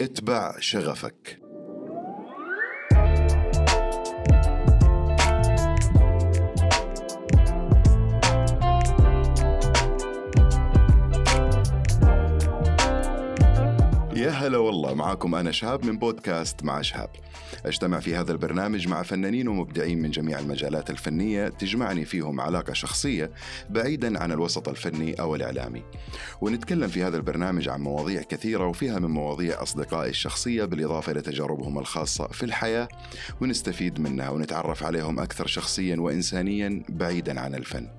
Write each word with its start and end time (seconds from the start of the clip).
اتبع 0.00 0.54
شغفك. 0.58 1.47
هلا 14.48 14.58
والله 14.58 14.94
معاكم 14.94 15.34
أنا 15.34 15.50
شهاب 15.50 15.84
من 15.84 15.98
بودكاست 15.98 16.64
مع 16.64 16.82
شهاب. 16.82 17.10
أجتمع 17.66 18.00
في 18.00 18.16
هذا 18.16 18.32
البرنامج 18.32 18.88
مع 18.88 19.02
فنانين 19.02 19.48
ومبدعين 19.48 20.02
من 20.02 20.10
جميع 20.10 20.38
المجالات 20.38 20.90
الفنية 20.90 21.48
تجمعني 21.48 22.04
فيهم 22.04 22.40
علاقة 22.40 22.72
شخصية 22.72 23.30
بعيدا 23.70 24.22
عن 24.22 24.32
الوسط 24.32 24.68
الفني 24.68 25.14
أو 25.20 25.34
الإعلامي. 25.34 25.82
ونتكلم 26.40 26.88
في 26.88 27.02
هذا 27.02 27.16
البرنامج 27.16 27.68
عن 27.68 27.80
مواضيع 27.80 28.22
كثيرة 28.22 28.66
وفيها 28.66 28.98
من 28.98 29.10
مواضيع 29.10 29.62
أصدقائي 29.62 30.10
الشخصية 30.10 30.64
بالإضافة 30.64 31.12
إلى 31.12 31.20
تجاربهم 31.20 31.78
الخاصة 31.78 32.26
في 32.26 32.42
الحياة. 32.42 32.88
ونستفيد 33.40 34.00
منها 34.00 34.30
ونتعرف 34.30 34.82
عليهم 34.82 35.20
أكثر 35.20 35.46
شخصيا 35.46 35.96
وإنسانيا 35.96 36.82
بعيدا 36.88 37.40
عن 37.40 37.54
الفن. 37.54 37.97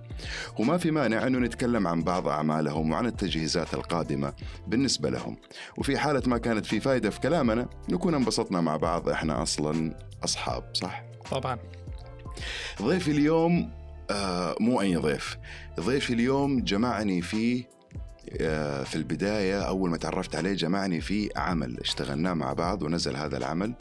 وما 0.59 0.77
في 0.77 0.91
مانع 0.91 1.27
أنه 1.27 1.39
نتكلم 1.39 1.87
عن 1.87 2.03
بعض 2.03 2.27
أعمالهم 2.27 2.91
وعن 2.91 3.05
التجهيزات 3.05 3.73
القادمة 3.73 4.33
بالنسبة 4.67 5.09
لهم. 5.09 5.37
وفي 5.77 5.97
حالة 5.97 6.23
ما 6.25 6.37
كانت 6.37 6.65
في 6.65 6.79
فائدة 6.79 7.09
في 7.09 7.19
كلامنا 7.19 7.69
نكون 7.89 8.13
انبسطنا 8.13 8.61
مع 8.61 8.77
بعض. 8.77 9.09
إحنا 9.09 9.43
أصلا 9.43 9.95
أصحاب 10.23 10.63
صح؟ 10.73 11.03
طبعا. 11.31 11.57
ضيفي 12.81 13.11
اليوم 13.11 13.71
آه 14.11 14.55
مو 14.59 14.81
أي 14.81 14.95
ضيف. 14.95 15.37
ضيفي 15.79 16.13
اليوم 16.13 16.61
جمعني 16.61 17.21
في 17.21 17.63
آه 18.41 18.83
في 18.83 18.95
البداية 18.95 19.61
أول 19.61 19.89
ما 19.89 19.97
تعرفت 19.97 20.35
عليه 20.35 20.53
جمعني 20.53 21.01
في 21.01 21.29
عمل. 21.35 21.79
اشتغلناه 21.79 22.33
مع 22.33 22.53
بعض 22.53 22.83
ونزل 22.83 23.15
هذا 23.15 23.38
العمل 23.38 23.73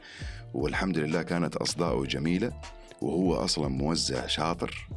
والحمد 0.55 0.99
لله 0.99 1.23
كانت 1.23 1.57
أصداؤه 1.57 2.07
جميلة 2.07 2.53
وهو 3.03 3.35
أصلا 3.35 3.69
موزع 3.69 4.27
شاطر. 4.27 4.89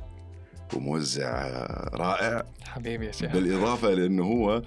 وموزع 0.73 1.47
رائع. 1.93 2.43
حبيبي 2.67 3.05
يا 3.05 3.11
شيخ 3.11 3.31
بالإضافة 3.31 3.89
لأنه 3.89 4.23
هو 4.23 4.61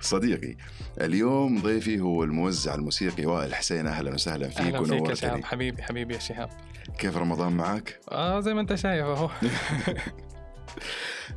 صديقي. 0.00 0.56
اليوم 1.00 1.60
ضيفي 1.62 2.00
هو 2.00 2.24
الموزع 2.24 2.74
الموسيقي 2.74 3.26
وائل 3.26 3.54
حسين. 3.54 3.86
أهلا 3.86 4.14
وسهلا 4.14 4.48
فيك 4.48 4.60
أهلا 4.60 4.84
فيك 4.84 5.08
يا 5.08 5.14
شهاب 5.14 5.44
حبيبي 5.44 5.82
حبيبي 5.82 6.14
يا 6.14 6.18
شهاب 6.18 6.50
كيف 6.98 7.16
رمضان 7.16 7.52
معك؟ 7.52 8.00
آه 8.10 8.40
زي 8.40 8.54
ما 8.54 8.60
أنت 8.60 8.74
شايف 8.74 9.04
أهو. 9.06 9.30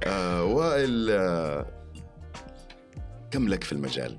آه 0.03 0.43
وائل 0.43 1.09
آه 1.11 1.65
كم 3.31 3.47
لك 3.47 3.63
في 3.63 3.71
المجال؟ 3.71 4.17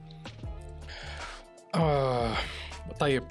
آه 1.75 2.33
طيب 3.01 3.23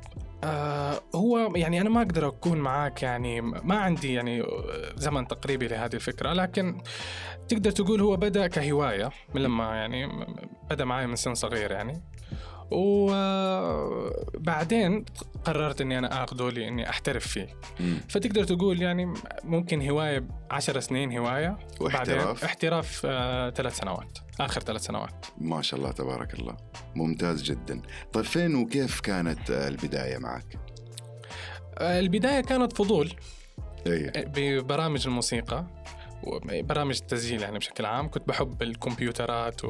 آه 0.44 1.02
هو 1.16 1.56
يعني 1.56 1.82
أنا 1.82 1.90
ما 1.90 2.02
أقدر 2.02 2.28
أكون 2.28 2.58
معاك 2.58 3.04
يعني 3.04 3.42
ما 3.42 3.76
عندي 3.76 4.14
يعني 4.14 4.44
زمن 4.96 5.28
تقريبي 5.28 5.68
لهذه 5.68 5.94
الفكرة 5.94 6.34
لكن 6.34 6.82
تقدر 7.48 7.72
تقول 7.72 8.02
هو 8.02 8.16
بدأ 8.16 8.48
كهواية 8.48 9.10
من 9.36 9.42
لما 9.42 9.76
يعني 9.76 10.26
بدأ 10.70 10.86
معي 10.86 11.08
من 11.08 11.16
سن 11.16 11.34
صغير 11.34 11.72
يعني. 11.72 12.02
وبعدين 14.32 15.06
قررت 15.46 15.82
إني 15.82 15.98
أنا 16.00 16.24
اخذه 16.24 16.50
لاني 16.50 16.90
أحترف 16.90 17.28
فيه 17.28 17.48
مم. 17.80 17.98
فتقدر 18.10 18.44
تقول 18.44 18.82
يعني 18.82 19.14
ممكن 19.44 19.90
هواية 19.90 20.28
عشر 20.52 20.80
سنين 20.80 21.18
هواية 21.18 21.58
واحتراف؟ 21.82 22.44
احتراف 22.44 23.02
آه 23.06 23.50
ثلاث 23.50 23.78
سنوات 23.78 24.18
آخر 24.40 24.62
ثلاث 24.62 24.82
سنوات 24.82 25.26
ما 25.38 25.62
شاء 25.62 25.80
الله 25.80 25.92
تبارك 25.92 26.34
الله 26.34 26.58
ممتاز 26.96 27.44
جدا 27.44 27.82
طيب 28.14 28.26
فين 28.26 28.56
وكيف 28.56 29.00
كانت 29.00 29.52
آه، 29.52 29.68
البداية 29.68 30.18
معك؟ 30.18 30.60
آه 31.78 32.00
البداية 32.00 32.42
كانت 32.42 32.74
فضول 32.78 33.14
أي. 33.88 34.12
ببرامج 34.16 35.08
الموسيقى 35.08 35.66
وبرامج 36.24 37.00
التسجيل 37.02 37.42
يعني 37.42 37.60
بشكل 37.60 37.86
عام. 37.86 38.10
كنت 38.10 38.28
بحب 38.28 38.62
الكمبيوترات 38.62 39.66
و... 39.66 39.70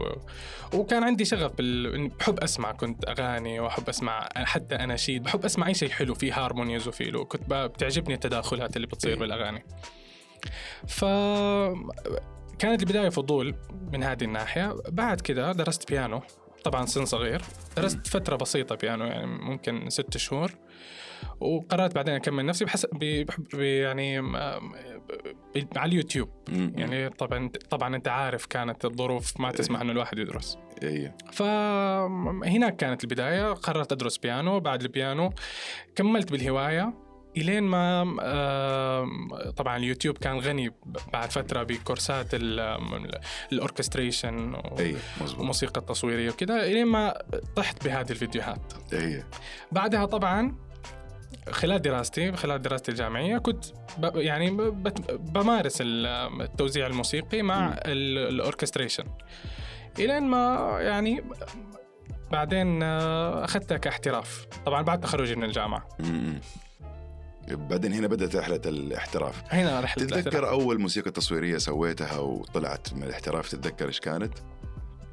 وكان 0.74 1.04
عندي 1.04 1.26
شغف 1.26 1.52
بال... 1.52 2.08
بحب 2.08 2.40
أسمع 2.40 2.72
كنت 2.72 3.10
أغاني 3.10 3.60
وأحب 3.60 3.90
أسمع 3.90 4.30
حتى 4.36 4.76
اناشيد 4.76 5.24
بحب 5.24 5.46
أسمع 5.46 5.68
أي 5.68 5.74
شيء 5.74 5.90
حلو 5.90 6.16
فيه 6.16 6.46
harmonies 6.46 6.88
وفيه 6.88 7.12
له. 7.12 7.26
كنت 7.26 7.44
ب... 7.50 7.54
بتعجبني 7.54 8.14
التداخلات 8.14 8.76
اللي 8.76 8.88
بتصير 8.88 9.14
إيه. 9.14 9.20
بالأغاني. 9.20 9.66
ف 10.88 11.06
كانت 12.60 12.82
البداية 12.82 13.10
فضول 13.10 13.56
من 13.94 14.04
هذه 14.04 14.24
الناحية. 14.24 14.76
بعد 14.90 15.22
كده 15.22 15.52
درست 15.52 15.90
بيانو 15.90 16.22
طبعا 16.64 16.86
سن 16.86 17.06
صغير. 17.06 17.42
درست 17.78 18.08
فترة 18.08 18.36
بسيطة 18.36 18.76
بيانو 18.76 19.06
يعني 19.06 19.26
ممكن 19.26 19.90
ست 19.90 20.18
شهور. 20.18 20.52
وقررت 21.40 21.96
بعدين 21.96 22.14
أكمل 22.14 22.46
نفسي 22.46 22.66
بحسب 22.66 22.90
ب... 22.94 23.26
ب... 23.54 23.60
يعني. 23.60 24.20
على 25.76 25.90
اليوتيوب. 25.90 26.30
يعني 26.50 27.10
طبعا 27.10 27.50
طبعا 27.70 27.96
أنت 27.96 28.08
عارف 28.08 28.46
كانت 28.46 28.86
الظروف 28.86 29.40
ما 29.40 29.52
تسمح 29.52 29.82
إنه 29.82 29.92
الواحد 29.92 30.18
يدرس 30.20 30.58
أي. 30.84 31.12
فهناك 31.34 32.76
كانت 32.76 33.04
البداية 33.04 33.54
قررت 33.54 33.92
أدرس 33.92 34.18
بيانو 34.18 34.60
بعد 34.60 34.82
البيانو 34.82 35.34
كملت 35.96 36.32
بالهواية 36.32 36.94
إلين 37.38 37.64
ما 37.64 38.04
طبعا 39.58 39.78
اليوتيوب 39.78 40.18
كان 40.18 40.40
غني 40.40 40.72
بعد 41.14 41.32
فترة 41.32 41.64
بكورسات 41.64 42.28
ال- 42.34 43.20
ال 43.52 43.59
orchestration 43.59 44.56
مظبوط 45.22 45.38
والموسيقى 45.40 45.82
التصويرية 45.82 46.30
وكذا 46.30 46.64
إلين 46.64 46.86
ما 46.88 47.14
طحت 47.56 47.86
بهذه 47.86 48.10
الفيديوهات. 48.12 48.74
بعدها 49.72 50.06
طبعا 50.06 50.56
خلال 51.52 51.82
دراستي 51.82 52.32
خلال 52.32 52.62
دراستي 52.62 52.92
الجامعية 52.92 53.38
كنت 53.38 53.66
ب 53.98 54.16
يعني 54.16 54.52
بمارس 55.20 55.78
ال- 55.82 56.42
التوزيع 56.42 56.88
الموسيقي 56.88 57.42
مع 57.42 57.68
مم. 57.68 57.74
ال- 57.86 58.18
ال 58.18 58.24
orchestration 58.24 59.04
الين 60.00 60.24
ما 60.24 60.78
يعني 60.82 61.24
بعدين 62.32 62.84
آه، 62.84 63.44
اخذتها 63.46 63.78
كاحتراف 63.78 64.48
طبعا 64.66 64.82
بعد 64.82 65.02
تخرجي 65.02 65.36
من 65.36 65.44
الجامعة 65.44 65.88
مم. 66.00 66.40
بعدين 67.52 67.94
هنا 67.94 68.08
بدأت 68.08 68.36
رحلة 68.36 68.62
الاحتراف 68.66 69.44
هنا 69.50 69.80
رحلة 69.80 70.06
تتذكر 70.06 70.20
الاحتراف. 70.20 70.50
أول 70.50 70.80
موسيقى 70.82 71.12
تصويرية 71.12 71.58
سويتها 71.58 72.18
وطلعت 72.20 72.94
من 72.94 73.04
الاحتراف 73.04 73.50
تتذكر 73.50 73.88
إيش 73.88 74.00
كانت؟ 74.00 74.34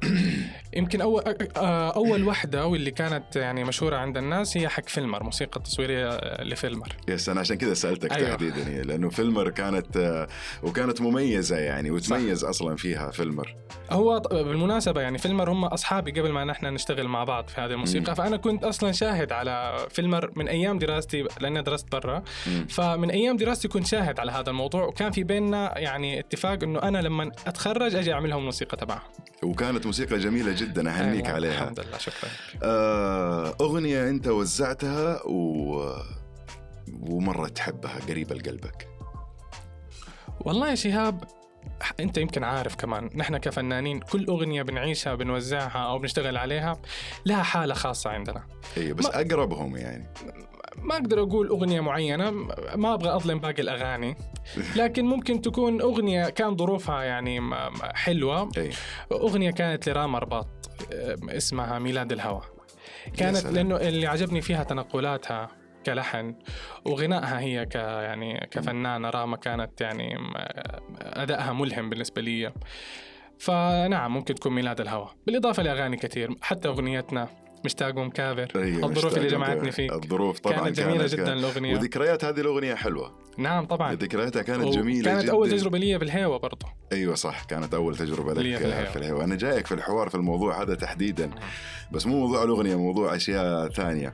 يمكن 0.73 1.01
اول 1.01 1.23
آه، 1.57 1.89
أول 1.89 2.23
واحدة 2.23 2.65
واللي 2.65 2.91
كانت 2.91 3.35
يعني 3.35 3.63
مشهورة 3.63 3.95
عند 3.95 4.17
الناس 4.17 4.57
هي 4.57 4.69
حق 4.69 4.89
فيلمر 4.89 5.23
موسيقى 5.23 5.61
تصويريه 5.61 6.09
آه، 6.09 6.43
لفيلمر 6.43 6.95
yes 7.07 7.29
أنا 7.29 7.39
عشان 7.39 7.57
كذا 7.57 7.73
سألتك 7.73 8.11
أيوة. 8.11 8.29
تحديدا 8.29 8.67
هي، 8.67 8.81
لأنه 8.81 9.09
فيلمر 9.09 9.49
كانت 9.49 9.97
آه، 9.97 10.27
وكانت 10.63 11.01
مميزة 11.01 11.57
يعني 11.57 11.91
وتميز 11.91 12.43
أصلا 12.43 12.75
فيها 12.75 13.11
فيلمر 13.11 13.55
هو 13.91 14.19
بالمناسبة 14.19 15.01
يعني 15.01 15.17
فيلمر 15.17 15.51
هم 15.51 15.65
أصحابي 15.65 16.11
قبل 16.11 16.31
ما 16.31 16.43
نحن 16.43 16.65
نشتغل 16.65 17.07
مع 17.07 17.23
بعض 17.23 17.47
في 17.47 17.61
هذه 17.61 17.71
الموسيقى 17.71 18.11
مم. 18.11 18.15
فأنا 18.15 18.37
كنت 18.37 18.63
أصلا 18.63 18.91
شاهد 18.91 19.31
على 19.31 19.85
فيلمر 19.89 20.31
من 20.35 20.47
أيام 20.47 20.79
دراستي 20.79 21.27
لأني 21.41 21.61
درست 21.61 21.91
برا. 21.91 22.23
فمن 22.69 23.11
أيام 23.11 23.37
دراستي 23.37 23.67
كنت 23.67 23.87
شاهد 23.87 24.19
على 24.19 24.31
هذا 24.31 24.49
الموضوع 24.49 24.85
وكان 24.85 25.11
في 25.11 25.23
بيننا 25.23 25.79
يعني 25.79 26.19
اتفاق 26.19 26.63
إنه 26.63 26.79
أنا 26.79 26.97
لما 26.97 27.31
أتخرج 27.47 27.95
أجي 27.95 28.13
أعمل 28.13 28.29
لهم 28.29 28.45
موسيقى 28.45 28.77
تبعها 28.77 29.03
وكانت 29.43 29.85
موسيقى 29.85 30.17
جميلة 30.17 30.51
جدا 30.61 30.89
أهنيك 30.89 31.25
أيوة، 31.25 31.35
عليها. 31.35 31.51
الحمد 31.63 31.79
لله 31.79 31.97
شكرا. 31.97 32.29
آه، 32.63 33.55
أغنية 33.61 34.09
أنت 34.09 34.27
وزعتها 34.27 35.23
و... 35.27 35.93
ومرة 37.01 37.47
تحبها 37.47 37.99
قريبة 38.09 38.35
لقلبك. 38.35 38.87
والله 40.39 40.69
يا 40.69 40.75
شهاب 40.75 41.23
أنت 41.99 42.17
يمكن 42.17 42.43
عارف 42.43 42.75
كمان 42.75 43.09
نحن 43.15 43.37
كفنانين 43.37 43.99
كل 43.99 44.25
أغنية 44.25 44.61
بنعيشها 44.61 45.15
بنوزعها 45.15 45.77
أو 45.79 45.99
بنشتغل 45.99 46.37
عليها 46.37 46.77
لها 47.25 47.43
حالة 47.43 47.73
خاصة 47.73 48.09
عندنا. 48.09 48.43
اي 48.77 48.93
بس 48.93 49.05
ما- 49.05 49.15
أقربهم 49.21 49.75
يعني. 49.77 50.07
ما 50.77 50.95
أقدر 50.95 51.21
أقول 51.21 51.47
أغنية 51.47 51.81
معينة 51.81 52.31
ما 52.75 52.93
أبغى 52.93 53.15
أظلم 53.15 53.39
باقي 53.39 53.61
الأغاني. 53.61 54.15
لكن 54.77 55.05
ممكن 55.05 55.41
تكون 55.41 55.81
أغنية 55.81 56.29
كان 56.29 56.57
ظروفها 56.57 57.03
يعني 57.03 57.39
حلوة. 57.93 58.49
أغنية 59.11 59.51
كانت 59.51 59.89
لرام 59.89 60.15
رباط 60.15 60.47
ام، 60.93 61.29
اسمها 61.29 61.79
ميلاد 61.79 62.11
الهوى. 62.11 62.41
كانت. 63.17 63.45
لأنه 63.45 63.75
اللي 63.75 64.07
عجبني 64.07 64.41
فيها 64.41 64.63
تنقلاتها 64.63 65.47
كلحن 65.85 66.35
وغنائها 66.85 67.39
هي 67.39 67.65
ك 67.65 67.75
يعني 67.75 68.47
كفنانة 68.51 69.09
راما 69.09 69.37
كانت 69.37 69.81
يعني 69.81 70.17
أدائها 71.01 71.53
ملهم 71.53 71.89
بالنسبة 71.89 72.21
لي. 72.21 72.51
فنعم 73.39 74.13
ممكن 74.13 74.35
تكون 74.35 74.53
ميلاد 74.53 74.81
الهوى. 74.81 75.09
بالإضافة 75.25 75.63
لأغاني 75.63 75.97
كثير 75.97 76.35
حتى 76.41 76.67
أغنيتنا. 76.67 77.27
مشتاق 77.65 77.97
ومكابر. 77.97 78.47
أيوة، 78.55 78.89
الظروف 78.89 79.17
اللي 79.17 79.27
جمعتني. 79.27 79.71
فيك. 79.71 79.91
الظروف 79.93 80.39
طبعا 80.39 80.55
كانت 80.57 80.77
جميلة 80.77 80.97
كانت- 80.97 81.13
جدا 81.13 81.33
الأغنية. 81.33 81.75
وذكريات 81.77 82.25
هذه 82.25 82.39
الأغنية 82.39 82.75
حلوة. 82.75 83.11
نعم 83.37 83.65
طبعا. 83.65 83.93
ذكرياتها 83.93 84.41
كانت 84.41 84.63
جميلة 84.63 85.11
كانت 85.11 85.23
جدا. 85.23 85.31
اول 85.31 85.49
تجربة 85.51 85.77
لي 85.77 85.97
بالهيوة 85.97 86.37
برضه 86.39 86.67
أيوه 86.91 87.15
صح 87.15 87.43
كانت 87.43 87.73
أول 87.73 87.95
تجربة 87.97 88.33
لك 88.33 88.57
في. 88.57 88.85
في 88.85 88.95
الهيوة. 88.95 89.23
أنا 89.23 89.35
جايك 89.35 89.67
في 89.67 89.73
الحوار 89.73 90.09
في 90.09 90.15
الموضوع 90.15 90.61
هذا 90.61 90.75
تحديدا. 90.75 91.29
بس 91.91 92.05
مو 92.05 92.19
موضوع 92.19 92.43
الأغنية 92.43 92.75
موضوع 92.75 93.15
أشياء 93.15 93.69
ثانية. 93.69 94.13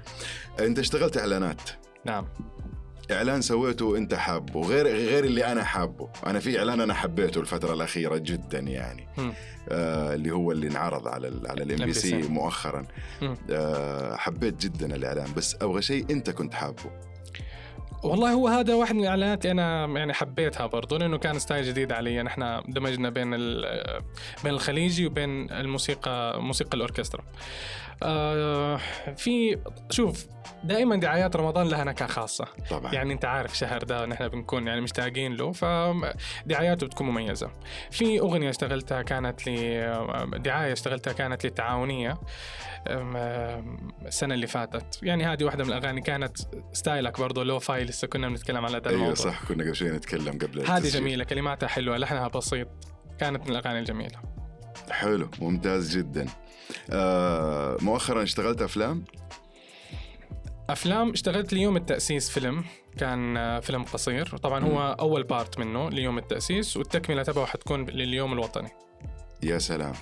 أنت 0.60 0.80
اشتغلت 0.80 1.18
إعلانات. 1.18 1.62
نعم. 2.06 2.26
إعلان 3.12 3.42
سويته 3.42 3.98
انت 3.98 4.14
حابه 4.14 4.62
غير 4.68 4.88
غير 4.88 5.24
اللي 5.24 5.46
أنا 5.46 5.64
حابه. 5.64 6.10
أنا 6.26 6.40
في 6.40 6.60
إعلان 6.60 6.82
أنا 6.82 6.94
حبيته 6.94 7.42
الفترة 7.42 7.74
الأخيرة 7.74 8.18
جدا 8.18 8.60
يعني. 8.60 9.08
آه 9.70 10.14
اللي 10.14 10.32
هو 10.32 10.52
اللي 10.52 10.68
انعرض 10.68 11.08
على 11.08 11.28
ال 11.28 11.48
على 11.48 11.64
الام 11.64 11.86
بي 11.86 11.94
سي. 11.94 12.16
مؤخرا. 12.16 12.86
آه 13.52 14.16
حبيت 14.16 14.62
جدا 14.62 14.96
الإعلان. 14.96 15.34
بس 15.38 15.56
أبغى 15.62 15.82
شيء 15.82 16.06
أنت 16.10 16.30
كنت 16.30 16.54
حابه. 16.54 16.92
والله 18.04 18.32
هو 18.32 18.48
هذا 18.48 18.74
واحد 18.74 18.96
من 18.96 19.02
الإعلانات 19.02 19.46
أنا 19.46 19.86
يعني 19.86 20.14
حبيتها 20.14 20.68
برضه 20.68 20.98
لأنه 20.98 21.18
كان 21.18 21.40
ستايل 21.40 21.66
جديد 21.66 21.92
علي. 21.92 22.24
نحن 22.24 22.62
دمجنا 22.68 23.10
بين 23.10 23.30
بين 24.44 24.54
الخليجي 24.54 25.08
وبين 25.08 25.52
الموسيقى 25.52 26.42
موسيقى 26.42 26.78
الأوركسترا. 26.78 27.24
آه 28.04 28.80
في 29.18 29.60
شوف 29.90 30.28
دائما 30.64 30.96
دعايات 30.96 31.36
رمضان 31.36 31.68
لها 31.68 31.84
نكهة 31.84 32.08
خاصة. 32.08 32.46
طبعا. 32.70 32.94
يعني 32.94 33.14
أنت 33.14 33.26
عارف 33.26 33.58
شهر 33.58 33.84
ده 33.84 34.06
نحن 34.06 34.28
بنكون 34.28 34.68
يعني 34.68 34.82
مشتاقين 34.82 35.34
له 35.34 35.52
فدعاياته 35.52 36.88
بتكون 36.88 37.08
مميزة. 37.08 37.52
في 37.92 38.20
أغنية 38.20 38.50
اشتغلتها 38.50 39.02
كانت 39.02 39.48
ل 39.48 39.52
دعاية 40.42 40.74
اشتغلتها 40.74 41.14
كانت 41.14 41.46
للتعاونية 41.46 42.18
السنة 44.06 44.34
اللي 44.34 44.48
فاتت. 44.48 45.00
يعني 45.04 45.26
هذه 45.26 45.44
واحدة 45.44 45.64
من 45.64 45.70
الأغاني 45.70 46.02
كانت 46.02 46.38
style 46.74 47.12
ك 47.12 47.20
برضه 47.20 47.44
lo-fi 47.44 47.84
لسه 47.84 48.08
كنا 48.08 48.30
بنتكلم 48.30 48.66
على 48.66 48.78
هذا 48.78 48.90
أيوه 48.90 49.00
الموضوع. 49.00 49.16
صح 49.16 49.44
كنا 49.48 49.64
قبل 49.64 49.76
شوي 49.76 49.90
نتكلم 49.90 50.38
قبل 50.38 50.66
هذه. 50.66 50.88
جميلة 50.90 51.24
كلماتها 51.24 51.68
حلوة 51.68 51.98
لحنها 51.98 52.28
بسيط 52.28 52.68
كانت 53.20 53.50
من 53.50 53.56
الأغاني 53.56 53.80
الجميلة. 53.80 54.37
حلو 54.90 55.30
ممتاز 55.42 55.98
جدا. 55.98 56.26
آه 56.90 57.78
مؤخرا 57.82 58.24
اشتغلت 58.24 58.62
أفلام؟ 58.62 59.04
أفلام 60.70 61.10
اشتغلت 61.10 61.54
ليوم 61.54 61.78
التأسيس 61.78 62.30
فيلم 62.30 62.64
كان 62.98 63.38
آه، 63.38 63.60
فيلم 63.60 63.84
قصير. 63.84 64.38
طبعا 64.38 64.64
هو 64.64 64.98
أول 65.00 65.24
part 65.24 65.60
منه 65.60 65.90
ليوم 65.90 66.18
التأسيس 66.18 66.78
والتكملة 66.78 67.24
تبعه 67.24 67.46
حتكون 67.46 67.86
لليوم 67.86 68.34
الوطني. 68.34 68.70
يا 69.44 69.58
سلام. 69.58 69.94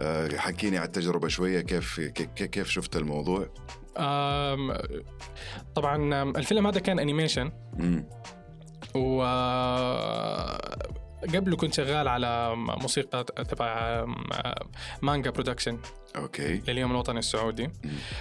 آه 0.00 0.36
حكيني 0.36 0.78
على 0.78 0.86
التجربة 0.86 1.28
شوية 1.28 1.60
كيف 1.60 2.00
كيف, 2.00 2.68
شفت 2.68 2.96
الموضوع؟ 2.96 3.48
آم، 3.98 4.72
طبعا 5.74 6.22
الفيلم 6.22 6.66
هذا 6.66 6.80
كان 6.80 6.98
animation. 6.98 7.52
و 8.94 9.22
قبله 11.26 11.56
كنت 11.56 11.74
شغال 11.74 12.08
على 12.08 12.52
موسيقى 12.56 13.24
تبع 13.24 14.04
Manga 15.02 15.30
Production 15.30 15.78
أوكي. 16.16 16.62
لليوم 16.68 16.90
الوطني 16.90 17.18
السعودي. 17.18 17.70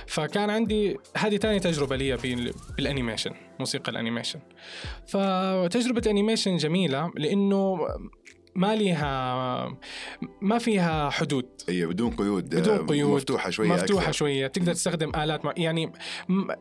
فكان 0.08 0.50
عندي 0.50 0.98
هذه 1.18 1.38
تاني 1.38 1.60
تجربة 1.60 1.96
لي 1.96 2.18
بال- 2.18 2.54
بال 2.78 2.88
animation 2.88 3.32
موسيقى 3.60 3.92
ال 3.92 3.97
animation 3.97 4.40
فتجربة 5.08 6.02
animation 6.12 6.58
جميلة 6.58 7.12
لأنه 7.16 7.80
ما 8.56 8.76
ليها 8.76 9.78
ما 10.42 10.58
فيها 10.58 11.10
حدود. 11.10 11.46
هي 11.70 11.86
بدون 11.86 12.16
قيود 12.16 12.56
آه، 12.56 12.60
بدون 12.60 12.88
قيود 12.88 13.16
مفتوحة 13.16 13.50
شوية 13.50 13.68
مفتوحة 13.70 14.02
أكثر. 14.02 14.12
شوية 14.12 14.48
تقدر 14.48 14.74
تستخدم 14.74 15.12
آلات 15.16 15.46
مع 15.46 15.54
يعني 15.58 15.92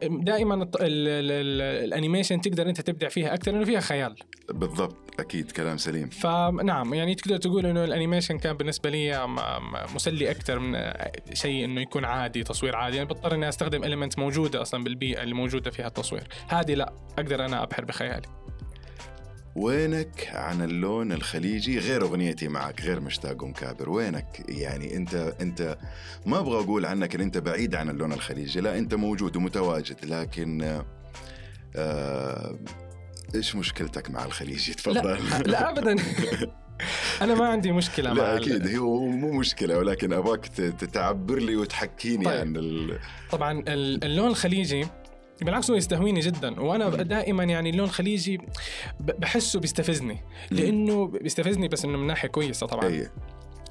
دائما 0.02 0.54
ال 0.54 0.68
ال 0.74 0.78
ال 1.30 1.60
ال 1.84 1.90
animation 1.90 2.40
تقدر 2.40 2.68
أنت 2.68 2.80
تبدع 2.80 3.08
فيها 3.08 3.34
أكثر 3.34 3.52
لأنه 3.52 3.64
فيها 3.64 3.80
خيال. 3.80 4.16
بالضبط. 4.48 5.03
أكيد 5.18 5.50
كلام 5.50 5.76
سليم. 5.76 6.08
فنعم 6.08 6.94
يعني 6.94 7.14
تقدر 7.14 7.36
تقول 7.36 7.66
إنه 7.66 7.84
ال 7.84 7.90
animation 7.90 8.38
كان 8.38 8.56
بالنسبة 8.56 8.90
لي 8.90 9.26
مسلي 9.94 10.30
أكثر 10.30 10.58
من 10.58 10.92
شيء 11.32 11.64
إنه 11.64 11.80
يكون 11.80 12.04
عادي 12.04 12.42
تصوير 12.42 12.76
عادي. 12.76 12.96
يعني 12.96 13.08
بضطر 13.08 13.34
إني 13.34 13.48
أستخدم 13.48 13.84
ال 13.84 13.88
elements 13.88 14.18
موجودة 14.18 14.62
أصلا 14.62 14.84
بالبيئة 14.84 15.22
اللي 15.22 15.34
موجودة 15.34 15.70
فيها 15.70 15.86
التصوير. 15.86 16.28
هذه 16.48 16.74
لا 16.74 16.92
أقدر 17.18 17.44
أنا 17.44 17.62
أبحر 17.62 17.84
بخيالي. 17.84 18.28
وينك 19.56 20.30
عن 20.32 20.62
اللون 20.62 21.12
الخليجي؟ 21.12 21.78
غير 21.78 22.02
أغنيتي 22.02 22.48
معك 22.48 22.80
غير 22.80 23.00
مشتاق 23.00 23.44
ومكابر 23.44 23.90
وينك؟ 23.90 24.44
يعني 24.48 24.96
أنت 24.96 25.14
أنت 25.40 25.78
ما 26.26 26.38
أبغى 26.38 26.64
أقول 26.64 26.86
عنك 26.86 27.14
إن 27.14 27.20
أنت 27.20 27.38
بعيد 27.38 27.74
عن 27.74 27.88
اللون 27.88 28.12
الخليجي. 28.12 28.60
لا 28.60 28.78
أنت 28.78 28.94
موجود 28.94 29.36
ومتواجد 29.36 30.04
لكن 30.04 30.82
آه 31.76 32.58
إيش 33.34 33.56
مشكلتك 33.56 34.10
مع 34.10 34.24
الخليجي؟ 34.24 34.74
تفضل. 34.74 35.04
لا 35.04 35.38
لا 35.42 35.70
ابدا. 35.70 35.96
أنا 37.22 37.34
ما 37.34 37.48
عندي 37.48 37.72
مشكلة 37.72 38.10
مع 38.12 38.16
لا 38.22 38.36
ال- 38.36 38.42
أكيد. 38.42 38.76
هو 38.76 39.06
مو 39.06 39.32
مشكلة 39.32 39.78
ولكن 39.78 40.12
ابغاك 40.12 40.46
تعبر 40.92 41.38
لي 41.38 41.56
وتحكيني 41.56 42.24
طيب. 42.24 42.40
عن 42.40 42.56
ال... 42.56 42.98
طبعا 43.30 43.52
ال- 43.68 44.04
اللون 44.04 44.26
الخليجي 44.28 44.86
بالعكس 45.42 45.70
هو 45.70 45.76
يستهويني 45.76 46.20
جدا 46.20 46.60
وأنا 46.60 46.88
دائما 46.88 47.44
يعني 47.44 47.70
اللون 47.70 47.86
الخليجي 47.86 48.38
بحسه 49.00 49.60
بيستفزني 49.60 50.18
لأنه 50.50 51.06
بيستفزني 51.06 51.68
بس 51.68 51.84
إنه 51.84 51.98
من 51.98 52.06
ناحية 52.06 52.28
كويسة 52.28 52.66
طبعا. 52.66 52.86
اي 52.86 53.08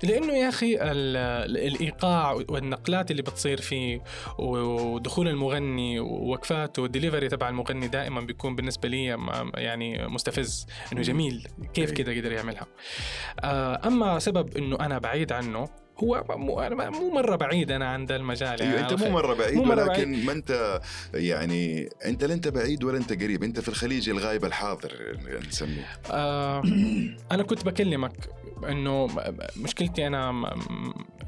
لأنه 0.04 0.34
يا 0.34 0.50
أخي 0.50 0.76
ال- 0.76 1.18
ال- 1.18 1.58
الإيقاع 1.58 2.32
والنقلات 2.50 3.12
اللي 3.12 3.22
بتصير 3.22 3.62
فيه 3.62 4.02
ودخول 4.40 5.28
المغني 5.28 6.00
ووقفاته 6.00 6.82
والدليفري 6.82 7.28
تبع 7.30 7.50
المغني 7.50 7.88
دائما 7.88 8.22
بيكون 8.22 8.56
بالنسبة 8.56 8.90
لي 8.90 9.06
يعني 9.56 10.08
مستفز 10.08 10.66
إنه 10.94 11.02
جميل. 11.02 11.48
كيف 11.74 11.90
أي. 11.90 11.96
كده 11.96 12.16
قدر 12.18 12.32
يعملها؟ 12.32 12.66
آه، 13.44 13.82
أما 13.88 14.20
سبب 14.20 14.58
إنه 14.58 14.76
أنا 14.80 14.98
بعيد 15.00 15.32
عنه 15.32 15.70
هو 16.04 16.24
مو 16.30 16.70
مو 17.00 17.10
مرة 17.10 17.36
بعيد 17.36 17.72
أنا 17.72 17.90
عن 17.90 18.06
ذا 18.06 18.16
المجال. 18.16 18.62
أيوه 18.62 18.74
يعني 18.74 18.92
انت 18.94 19.04
مو 19.04 19.10
مرة 19.10 19.34
بعيد 19.34 19.56
مو 19.56 19.64
مرة 19.64 19.84
ولكن 19.84 20.26
ما 20.26 20.32
أنت 20.32 20.82
يعني 21.14 21.90
أنت 22.06 22.24
لا 22.24 22.34
أنت 22.34 22.48
بعيد 22.48 22.84
ولا 22.84 22.98
أنت 22.98 23.14
قريب 23.24 23.44
أنت 23.44 23.60
في 23.60 23.70
الخليج 23.70 24.10
الغايب 24.10 24.46
الحاضر 24.46 25.18
نسميه. 25.48 25.88
آه 26.12 26.64
أنا 27.32 27.44
كنت 27.44 27.66
بكلمك 27.66 28.12
إنه 28.66 29.08
مشكلتي 29.58 30.08
أنا 30.08 30.30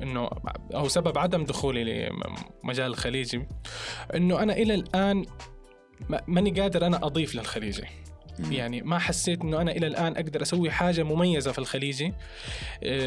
إنه 0.01 0.29
أو 0.75 0.87
سبب 0.87 1.17
عدم 1.17 1.43
دخولي 1.43 2.09
لمجال 2.63 2.85
الخليجي 2.91 3.47
إنه 4.15 4.39
أنا 4.43 4.53
إلى 4.53 4.73
الآن 4.73 5.25
ما- 6.09 6.21
ماني 6.27 6.61
قادر 6.61 6.85
أنا 6.85 7.05
أضيف 7.05 7.35
للخليجي. 7.35 7.83
يعني 8.51 8.81
ما 8.81 8.99
حسيت 8.99 9.41
إنه 9.41 9.61
أنا 9.61 9.71
إلى 9.71 9.87
الآن 9.87 10.11
أقدر 10.15 10.41
أسوي 10.41 10.71
حاجة 10.71 11.03
مميزة 11.03 11.51
في 11.51 11.59
الخليجي 11.59 12.05
آه، 12.05 12.13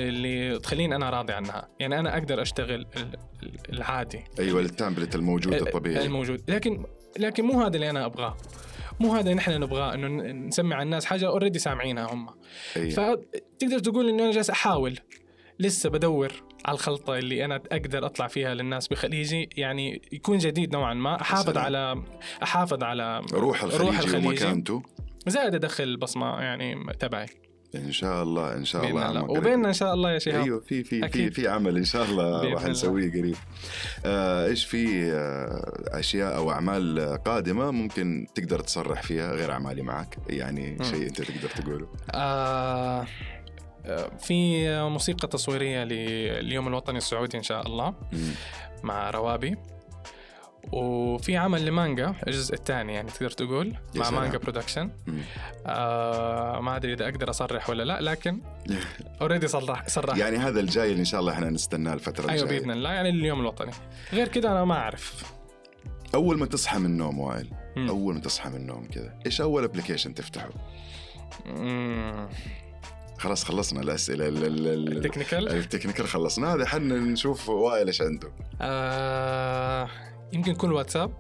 اللي 0.08 0.58
تخليني 0.58 0.96
أنا 0.96 1.10
راضي 1.10 1.32
عنها. 1.32 1.68
يعني 1.80 1.98
أنا 1.98 2.12
أقدر 2.18 2.42
أشتغل 2.42 2.70
ال- 2.96 3.16
ال- 3.42 3.72
العادي. 3.72 4.24
أيوه 4.38 4.60
ال 4.60 4.66
template 4.66 5.14
الموجود 5.14 5.54
الطبيعي. 5.54 6.04
الموجود. 6.06 6.50
لكن 6.50 6.84
لكن 7.18 7.44
مو 7.44 7.60
هذا 7.60 7.74
اللي 7.74 7.90
أنا 7.90 8.04
أبغاه. 8.06 8.36
مو 9.00 9.14
هذا 9.14 9.34
نحن 9.34 9.60
نبغاه 9.60 9.94
إنه 9.94 10.08
نسمع 10.32 10.76
على 10.76 10.82
الناس 10.82 11.04
حاجة 11.04 11.28
already 11.28 11.58
سامعينها 11.58 12.12
هم 12.12 12.28
أيوة. 12.76 12.90
فتقدر 12.90 13.78
تقول 13.78 14.08
إنه 14.08 14.22
أنا 14.24 14.32
جالس 14.32 14.50
أحاول 14.50 14.98
لسه 15.58 15.90
بدور 15.90 16.32
على 16.64 16.74
الخلطة 16.74 17.18
اللي 17.18 17.44
أنا 17.44 17.56
أقدر 17.72 18.06
أطلع 18.06 18.26
فيها 18.26 18.54
للناس 18.54 18.88
بخليجي 18.88 19.48
يعني 19.56 20.02
يكون 20.12 20.38
جديد 20.38 20.72
نوعا 20.72 20.94
ما 20.94 21.20
أحافظ. 21.20 21.58
على 21.58 22.02
أحافظ 22.42 22.84
على 22.84 23.22
روح 23.32 23.62
الخليجي, 23.62 23.84
روح 23.84 23.98
الخليجي. 23.98 24.26
ومكانته 24.26 24.82
زائد 25.26 25.54
أدخل 25.54 25.96
بصمة 25.96 26.40
يعني 26.40 26.92
تبعي 26.98 27.26
إن 27.74 27.92
شاء 27.92 28.22
الله 28.22 28.54
إن 28.54 28.64
شاء 28.64 28.88
الله. 28.88 29.24
وبيننا 29.30 29.68
إن 29.68 29.72
شاء 29.72 29.94
الله 29.94 30.12
يا 30.12 30.18
شهاب 30.18 30.42
أيوه 30.42 30.60
في 30.60 30.84
في 30.84 31.08
في. 31.08 31.30
في 31.30 31.48
عمل 31.48 31.76
إن 31.76 31.84
شاء 31.84 32.04
الله 32.04 32.52
راح. 32.54 32.64
نسويه 32.64 33.10
قريب 33.10 33.36
آه 34.06 34.46
إيش 34.46 34.64
في 34.64 35.12
آه 35.12 35.98
أشياء 35.98 36.36
أو 36.36 36.50
أعمال 36.50 37.18
قادمة 37.24 37.70
ممكن 37.70 38.26
تقدر 38.34 38.60
تصرح 38.60 39.02
فيها 39.02 39.32
غير 39.32 39.52
أعمالي 39.52 39.82
معك 39.82 40.18
يعني. 40.28 40.78
شيء 40.84 41.06
أنت 41.06 41.22
تقدر 41.22 41.48
تقوله 41.48 41.88
آه 42.10 43.06
آه، 43.86 44.10
في 44.20 44.66
موسيقى 44.88 45.28
تصويرية 45.28 45.84
لليوم 45.84 46.68
الوطني 46.68 46.98
السعودي 46.98 47.36
إن 47.38 47.42
شاء 47.42 47.66
الله. 47.66 47.94
مع 48.82 49.10
روابي 49.10 49.56
وفي 50.72 51.36
عمل 51.36 51.66
لمانجا 51.66 52.14
الجزء 52.26 52.54
الثاني 52.54 52.94
يعني 52.94 53.10
تقدر 53.10 53.30
تقول 53.30 53.74
مع 53.96 54.04
سلام. 54.04 54.20
مانجا 54.20 54.38
برودكشن. 54.38 54.90
آه 55.66 56.60
ما 56.60 56.76
أدري 56.76 56.92
إذا 56.92 57.04
أقدر 57.08 57.30
أصرح 57.30 57.70
ولا 57.70 57.82
لا 57.82 58.00
لكن 58.00 58.40
already 59.20 59.48
صرح 59.48 59.88
صرح 59.88 60.16
يعني 60.16 60.36
هذا 60.36 60.60
الجاي 60.60 60.88
اللي 60.90 61.00
إن 61.00 61.04
شاء 61.04 61.20
الله 61.20 61.32
إحنا 61.32 61.50
نستناه 61.50 61.94
الفترة 61.94 62.30
أيوه 62.30 62.42
الجاية. 62.42 62.58
بإذن 62.60 62.70
الله 62.70 62.90
يعني 62.92 63.08
اليوم 63.08 63.40
الوطني. 63.40 63.72
غير 64.12 64.28
كذا 64.28 64.48
أنا 64.48 64.64
ما 64.64 64.74
أعرف. 64.74 65.32
أول 66.14 66.38
ما 66.38 66.46
تصحى 66.46 66.78
من 66.78 66.86
النوم 66.86 67.18
وائل. 67.18 67.48
أول 67.76 68.14
ما 68.14 68.20
تصحى 68.20 68.48
من 68.50 68.56
النوم 68.56 68.88
كذا 68.92 69.14
إيش 69.26 69.40
أول 69.40 69.64
application 69.64 70.14
تفتحه؟ 70.14 70.48
مم. 71.46 72.28
خلاص 73.18 73.44
خلصنا 73.44 73.80
الاسئله 73.80 74.28
ال- 74.28 74.44
ال- 74.44 74.66
ال- 74.66 74.96
ال 74.96 75.01
technical؟ 75.01 75.48
ال 75.48 75.54
technical 75.54 76.08
خلصنا 76.08 76.54
هذا 76.54 76.66
حنا 76.66 76.94
نشوف 76.94 77.48
وائل 77.48 77.86
إيش 77.86 78.02
عنده. 78.02 78.28
آه 78.60 79.88
يمكن 80.32 80.52
يكون 80.52 80.72
واتساب 80.72 81.12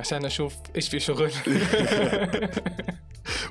عشان 0.00 0.24
أشوف 0.24 0.54
إيش 0.76 0.88
في 0.88 1.00
شغل 1.00 1.30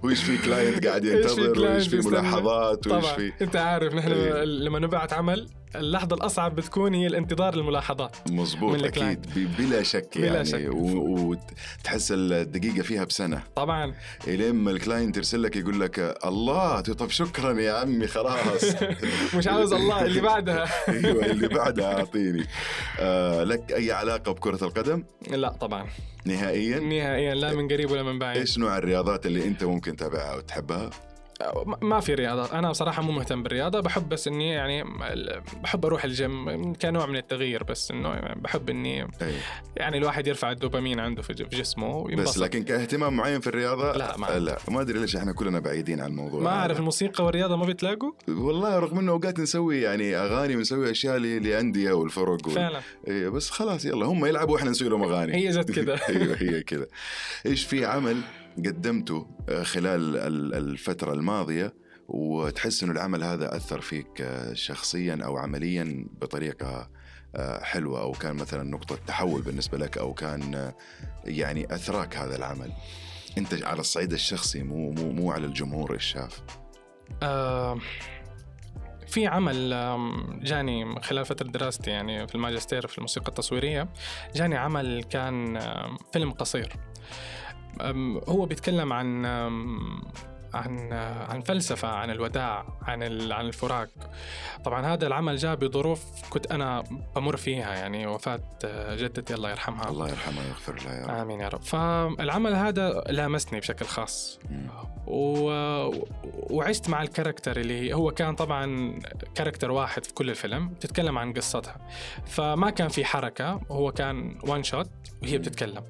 وإيش 0.04 0.24
في 0.24 0.38
client 0.38 0.88
قاعد 0.88 1.06
ينتظر 1.06 1.60
وإيش 1.60 1.88
في. 1.88 2.10
ملاحظات 2.10 2.88
وإيش 2.88 3.06
في 3.06 3.34
أنت 3.42 3.56
عارف 3.56 3.94
نحن 3.94 4.12
إيه. 4.12 4.44
لما 4.44 4.80
نبعت 4.80 5.14
عمل 5.14 5.50
اللحظة 5.76 6.16
الأصعب 6.16 6.56
بتكون 6.56 6.94
هي 6.94 7.08
الانتظار 7.08 7.54
الملاحظات 7.54 8.16
مظبوط 8.32 8.78
من 8.80 8.86
أكيد. 8.86 9.26
بلا 9.58 9.84
شك 9.84 10.18
بلا 10.18 10.26
يعني 10.28 10.46
شك. 10.46 10.70
وتحس 10.74 12.12
الدقيقة 12.12 12.82
فيها 12.82 13.04
بسنة. 13.04 13.44
طبعا. 13.56 13.94
إلين 14.28 14.56
ما 14.56 14.72
ال 14.72 14.78
client 14.78 15.18
يرسل 15.18 15.44
لك 15.44 15.56
يقول 15.56 15.80
لك 15.82 16.18
الله 16.26 16.80
طب 16.82 17.10
شكرا 17.10 17.60
يا 17.60 17.74
عمي 17.74 18.08
خلاص. 18.08 18.64
مش 19.38 19.48
عاوز 19.48 19.74
الله 19.74 20.06
اللي 20.06 20.22
بعدها. 20.32 20.66
أيوه 20.90 21.26
اللي 21.26 21.48
بعدها 21.58 21.98
أعطيني. 22.00 22.46
آه 23.00 23.44
لك 23.44 23.72
أي 23.72 23.92
علاقة 23.92 24.32
بكرة 24.32 24.64
القدم؟ 24.66 25.04
لا 25.30 25.50
طبعا. 25.50 25.88
نهائيا؟ 26.26 26.80
نهائيا 26.80 27.36
لا 27.36 27.54
من 27.54 27.68
قريب 27.68 27.92
ولا 27.92 28.04
من 28.04 28.20
بعيد. 28.20 28.38
إيش 28.38 28.58
نوع 28.58 28.78
الرياضات 28.78 29.26
اللي 29.26 29.48
أنت 29.48 29.64
ممكن 29.64 29.96
تتابعها 29.96 30.36
وتحبها؟ 30.36 30.90
ما- 31.82 32.00
في 32.00 32.14
رياضة. 32.14 32.60
أنا 32.60 32.70
بصراحة 32.70 33.02
مو 33.02 33.12
مهتم 33.12 33.44
بالرياضة. 33.44 33.80
بحب 33.80 34.10
بس 34.10 34.28
إني 34.28 34.50
يعني 34.50 34.84
بحب 35.64 35.86
أروح 35.86 36.04
الجيم. 36.06 36.74
كنوع 36.74 37.06
من 37.06 37.16
التغيير 37.16 37.64
بس 37.64 37.92
إنه 37.92 38.20
بحب 38.36 38.70
إني 38.70 39.04
أي. 39.04 39.34
يعني 39.78 39.98
الواحد 39.98 40.28
يرفع 40.28 40.52
الدوبامين 40.52 41.00
عنده 41.00 41.22
في 41.22 41.34
جسمه 41.34 42.04
بس 42.04 42.06
وينبسط. 42.06 42.38
لكن 42.38 42.64
كاهتمام 42.64 43.18
معين 43.18 43.40
في 43.40 43.48
الرياضة؟ 43.48 43.92
لا، 43.98 44.18
ما 44.18 44.40
لا. 44.40 44.58
ما 44.70 44.82
أدري 44.82 45.00
ليش 45.00 45.16
إحنا 45.16 45.34
كلنا 45.34 45.60
بعيدين 45.60 46.02
عن 46.02 46.10
الموضوع 46.10 46.42
ما 46.42 46.50
هذا. 46.50 46.60
أعرف 46.60 46.80
الموسيقى 46.80 47.26
والرياضة 47.26 47.56
ما 47.56 47.66
بيتلاقوا 47.66 48.12
والله 48.28 48.80
رغم 48.80 49.00
إنه 49.00 49.12
أوقات 49.12 49.40
نسوي 49.40 49.82
يعني 49.82 50.16
أغاني 50.16 50.56
ونسوي 50.56 50.92
أشياء 50.92 51.18
لأندية 51.18 51.92
والفرق 51.94 52.48
وال... 52.48 52.56
فعلا. 52.56 52.82
إيه 53.08 53.30
بس 53.30 53.50
خلاص 53.50 53.86
يلا 53.86 54.06
هم 54.06 54.26
يلعبوا 54.26 54.54
وإحنا 54.54 54.70
نسوي 54.70 54.90
لهم 54.90 55.04
أغاني. 55.04 55.36
هي 55.36 55.50
جت 55.50 55.72
كده. 55.72 55.96
أيوه 56.10 56.36
هي 56.40 56.64
كذا 56.64 56.86
إيش 57.46 57.66
في 57.66 57.86
عمل؟ 57.86 58.22
قدمته 58.58 59.28
آه، 59.50 59.64
خلال 59.64 60.18
ال- 60.18 60.54
الفترة 60.54 61.14
الماضية 61.14 61.74
وتحس 62.08 62.84
إنه 62.84 62.92
العمل 62.92 63.24
هذا 63.24 63.56
أثر 63.56 63.82
فيك 63.82 64.22
آه، 64.22 64.54
شخصيا 64.54 65.20
أو 65.26 65.38
عمليا 65.38 66.06
بطريقة 66.22 66.90
آه، 67.36 67.64
حلوة 67.64 68.02
أو 68.02 68.12
كان 68.12 68.36
مثلا 68.36 68.64
نقطة 68.64 68.96
تحول 69.08 69.42
بالنسبة 69.42 69.78
لك 69.78 69.98
أو 69.98 70.14
كان 70.14 70.72
يعني 71.26 71.76
أثراك 71.76 72.18
هذا 72.18 72.36
العمل. 72.36 72.72
أنت 73.38 73.64
على 73.64 73.80
الصعيد 73.80 74.14
الشخصي 74.14 74.64
مو 74.64 74.92
مو 74.92 75.12
مو 75.12 75.32
على 75.32 75.46
الجمهور 75.46 75.94
إيش 75.94 76.06
شاف 76.06 76.42
آه 77.24 77.80
في 79.08 79.28
عمل 79.28 79.70
جاني 80.44 81.02
خلال 81.02 81.26
فترة 81.26 81.48
دراستي 81.48 81.92
يعني 81.92 82.28
في 82.28 82.36
الماجستير 82.36 82.88
في 82.88 82.98
الموسيقى 82.98 83.28
التصويرية 83.28 83.90
جاني 84.36 84.58
عمل 84.58 85.04
كان 85.04 85.60
فيلم 86.14 86.32
قصير. 86.32 86.74
هو 88.28 88.46
بيتكلم 88.46 88.94
عن 88.94 89.26
عن 90.54 90.94
عن 91.30 91.42
فلسفة 91.42 91.88
عن 91.88 92.10
الوداع 92.10 92.66
عن 92.82 93.04
عن 93.32 93.46
الفراق. 93.46 93.90
طبعا 94.66 94.86
هذا 94.94 95.08
العمل 95.08 95.36
جاء 95.36 95.56
بظروف 95.56 96.06
كنت 96.30 96.52
أنا 96.52 96.84
بمر 97.16 97.38
فيها 97.38 97.74
يعني 97.74 98.08
وفاة 98.08 98.40
آه، 98.66 98.96
جدتي 98.96 99.34
الله 99.34 99.50
يرحمها. 99.50 99.90
الله 99.90 100.10
يرحمه 100.10 100.42
ويغفر 100.42 100.76
له 100.76 100.94
يا 100.94 101.06
رب. 101.06 101.10
آمين 101.10 101.40
يا 101.40 101.48
رب. 101.48 101.62
فالعمل 101.62 102.56
هذا 102.56 103.04
لامسني 103.10 103.60
بشكل 103.60 103.86
خاص. 103.86 104.40
مم. 104.50 104.68
و... 105.08 105.52
وعشت 106.32 106.90
مع 106.90 107.02
ال 107.02 107.07
character 107.07 107.58
اللي 107.58 107.94
هو 107.94 108.12
كان 108.12 108.36
طبعا 108.36 108.94
character 109.36 109.72
واحد 109.72 110.06
في 110.06 110.14
كل 110.14 110.30
الفيلم 110.30 110.70
بتتكلم 110.70 111.18
عن 111.18 111.34
قصتها. 111.34 111.76
فما 112.26 112.70
كان 112.70 112.88
في 112.88 113.06
حركة 113.06 113.62
هو 113.72 113.92
كان 113.92 114.38
one 114.44 114.64
shot 114.64 114.90
وهي 115.24 115.38
بتتكلم. 115.38 115.84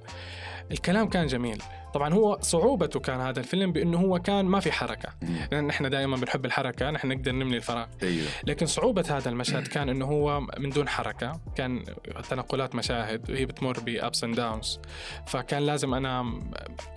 الكلام 0.72 1.10
كان 1.10 1.28
جميل. 1.28 1.64
طبعا 1.94 2.14
هو 2.14 2.38
صعوبته 2.42 3.00
كان 3.00 3.20
هذا 3.20 3.40
الفيلم 3.40 3.72
بأنه 3.72 3.98
هو 3.98 4.20
كان 4.20 4.46
ما 4.46 4.60
في 4.60 4.72
حركة. 4.72 5.10
لأن 5.52 5.70
إحنا 5.70 5.90
دائما 5.90 6.18
بنحب 6.18 6.46
الحركة 6.46 6.92
نحن 6.92 7.08
نقدر 7.08 7.32
نملي 7.32 7.58
الفراغ. 7.58 7.88
أيوه. 8.04 8.28
لكن 8.44 8.66
صعوبة 8.66 9.06
هذا 9.10 9.30
المشهد 9.30 9.68
كان 9.68 9.90
إنه 9.90 10.06
هو 10.06 10.40
من 10.40 10.70
دون 10.70 10.90
حركة. 10.90 11.42
كان 11.56 11.84
تنقلات 12.30 12.76
مشاهد 12.76 13.32
وهي 13.32 13.46
بتمر 13.46 13.80
ب 13.80 13.91
ups 13.91 14.24
and 14.24 14.36
downs 14.36 14.80
فكان 15.28 15.66
لازم 15.66 15.94
أنا 15.94 16.40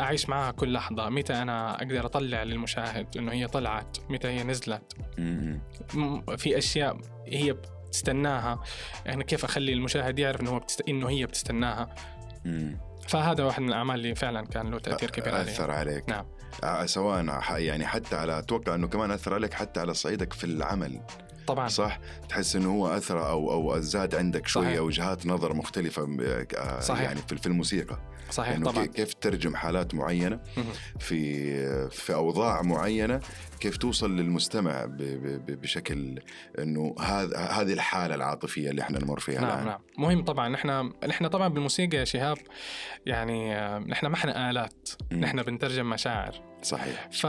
أعيش 0.01 0.29
معها 0.29 0.51
كل 0.51 0.73
لحظة. 0.73 1.09
متى 1.09 1.33
أنا 1.33 1.75
أقدر 1.75 2.07
أطلع 2.07 2.43
للمشاهد؟ 2.43 3.07
انه 3.17 3.33
هي 3.33 3.47
طلعت. 3.47 3.97
متى 4.11 4.29
هي 4.29 4.43
نزلت؟ 4.43 4.93
في 6.37 6.59
أشياء 6.59 6.99
هي 7.27 7.53
بتستناها. 7.53 8.63
يعني 9.07 9.25
كيف 9.25 9.45
أخلي 9.45 9.73
المشاهد 9.73 10.19
يعرف 10.19 10.41
إنه 10.41 10.51
هو 10.51 10.59
بتست... 10.59 10.89
إنه 10.89 11.09
هي 11.11 11.27
بتستناها. 11.27 11.95
فهذا 13.09 13.45
واحد 13.45 13.63
من 13.63 13.69
الأعمال 13.69 13.97
اللي 13.97 14.15
فعلا 14.15 14.47
كان 14.47 14.71
له 14.71 14.79
تأثير 14.79 15.11
كبير 15.11 15.35
علي 15.35 15.51
أثر 15.51 15.71
عليك. 15.71 16.09
نعم. 16.09 16.27
آه، 16.65 16.87
سواء 16.87 17.43
يعني 17.57 17.87
حتى 17.87 18.17
على 18.17 18.39
أتوقع 18.39 18.75
إنه 18.75 18.89
كمان 18.89 19.11
أثر 19.11 19.35
عليك 19.35 19.55
حتى 19.55 19.81
على 19.81 19.95
صعيدك 19.95 20.33
في 20.33 20.45
العمل. 20.45 21.01
طبعا. 21.47 21.69
صح؟ 21.69 21.99
تحس 22.29 22.57
إنه 22.57 22.71
هو 22.75 22.87
أثر 22.97 23.29
أو 23.29 23.53
أو 23.53 23.81
زاد 23.81 24.15
عندك 24.15 24.47
شوية 24.47 24.65
صحيح. 24.65 24.81
وجهات 24.81 25.27
نظر 25.27 25.55
مختلفة 25.55 26.17
آه، 26.57 26.81
صحيح. 26.81 27.01
يعني 27.03 27.21
في 27.29 27.37
في 27.37 27.47
الموسيقى. 27.47 27.99
صحيح 28.31 28.55
إنه 28.57 28.71
طبعا. 28.71 28.87
كي- 28.87 28.93
كيف 28.93 29.13
تترجم 29.15 29.57
حالات 29.57 29.95
معينة. 29.95 30.41
في 30.99 31.89
في 31.91 32.15
أوضاع 32.15 32.63
معينة 32.63 33.21
كيف 33.61 33.77
توصل 33.77 34.17
للمستمع 34.17 34.85
بشكل 35.49 36.19
إنه 36.59 36.95
هذا 37.01 37.39
هذه 37.39 37.73
الحالة 37.73 38.15
العاطفية 38.15 38.71
اللي 38.71 38.83
إحنا 38.83 38.99
نمر 39.05 39.21
فيها 39.21 39.41
نعم 39.41 39.51
الآن. 39.53 39.67
نعم. 39.67 39.81
مهم 39.99 40.25
طبعا. 40.25 40.49
نحن 40.49 40.93
نحن 41.09 41.27
طبعا 41.29 41.49
بالموسيقى 41.49 41.97
يا 41.97 42.05
شهاب 42.05 42.39
يعني 43.07 43.57
آه، 43.57 43.79
نحن 43.79 44.07
ما 44.07 44.15
إحنا 44.15 44.51
آلات. 44.51 44.89
مم. 45.11 45.21
نحن 45.21 45.43
بنترجم 45.43 45.91
مشاعر. 45.91 46.54
صحيح 46.65 47.09
ف... 47.13 47.27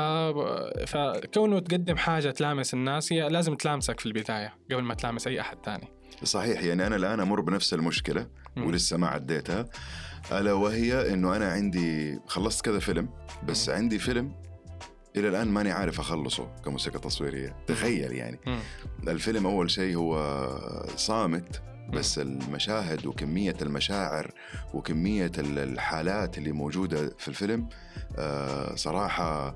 فكونه 0.87 1.59
تقدم 1.59 1.97
حاجة 1.97 2.31
تلامس 2.31 2.73
الناس 2.73 3.13
هي 3.13 3.29
لازم 3.29 3.55
تلامسك 3.55 3.99
في 3.99 4.05
البداية 4.05 4.53
قبل 4.71 4.81
ما 4.83 4.93
تلامس 4.93 5.27
أي 5.27 5.41
أحد 5.41 5.57
تاني 5.57 5.87
صحيح 6.23 6.63
يعني 6.63 6.87
أنا 6.87 6.95
الآن 6.95 7.19
أمر 7.19 7.41
بنفس 7.41 7.73
المشكلة. 7.73 8.27
ولسه 8.57 8.97
ما 8.97 9.07
عديتها 9.07 9.65
ألا 10.31 10.53
وهي 10.53 11.13
إنه 11.13 11.35
أنا 11.35 11.51
عندي 11.51 12.19
خلصت 12.27 12.65
كذا 12.65 12.79
فيلم 12.79 13.09
بس. 13.47 13.69
عندي 13.69 13.99
فيلم 13.99 14.35
إلى 15.15 15.27
الآن 15.27 15.47
ماني 15.47 15.71
عارف 15.71 15.99
أخلصه 15.99 16.47
كموسيقى 16.65 16.99
تصويرية 16.99 17.55
تخيل 17.67 18.11
يعني. 18.11 18.39
الفيلم 19.07 19.45
أول 19.45 19.71
شيء 19.71 19.95
هو 19.95 20.45
صامت 20.95 21.61
بس 21.93 22.19
المشاهد 22.19 23.05
وكمية 23.05 23.55
المشاعر 23.61 24.31
وكمية 24.73 25.31
ال- 25.37 25.59
الحالات 25.59 26.37
اللي 26.37 26.51
موجودة 26.51 27.11
في 27.17 27.27
الفيلم 27.27 27.69
آه، 28.17 28.75
صراحة 28.75 29.55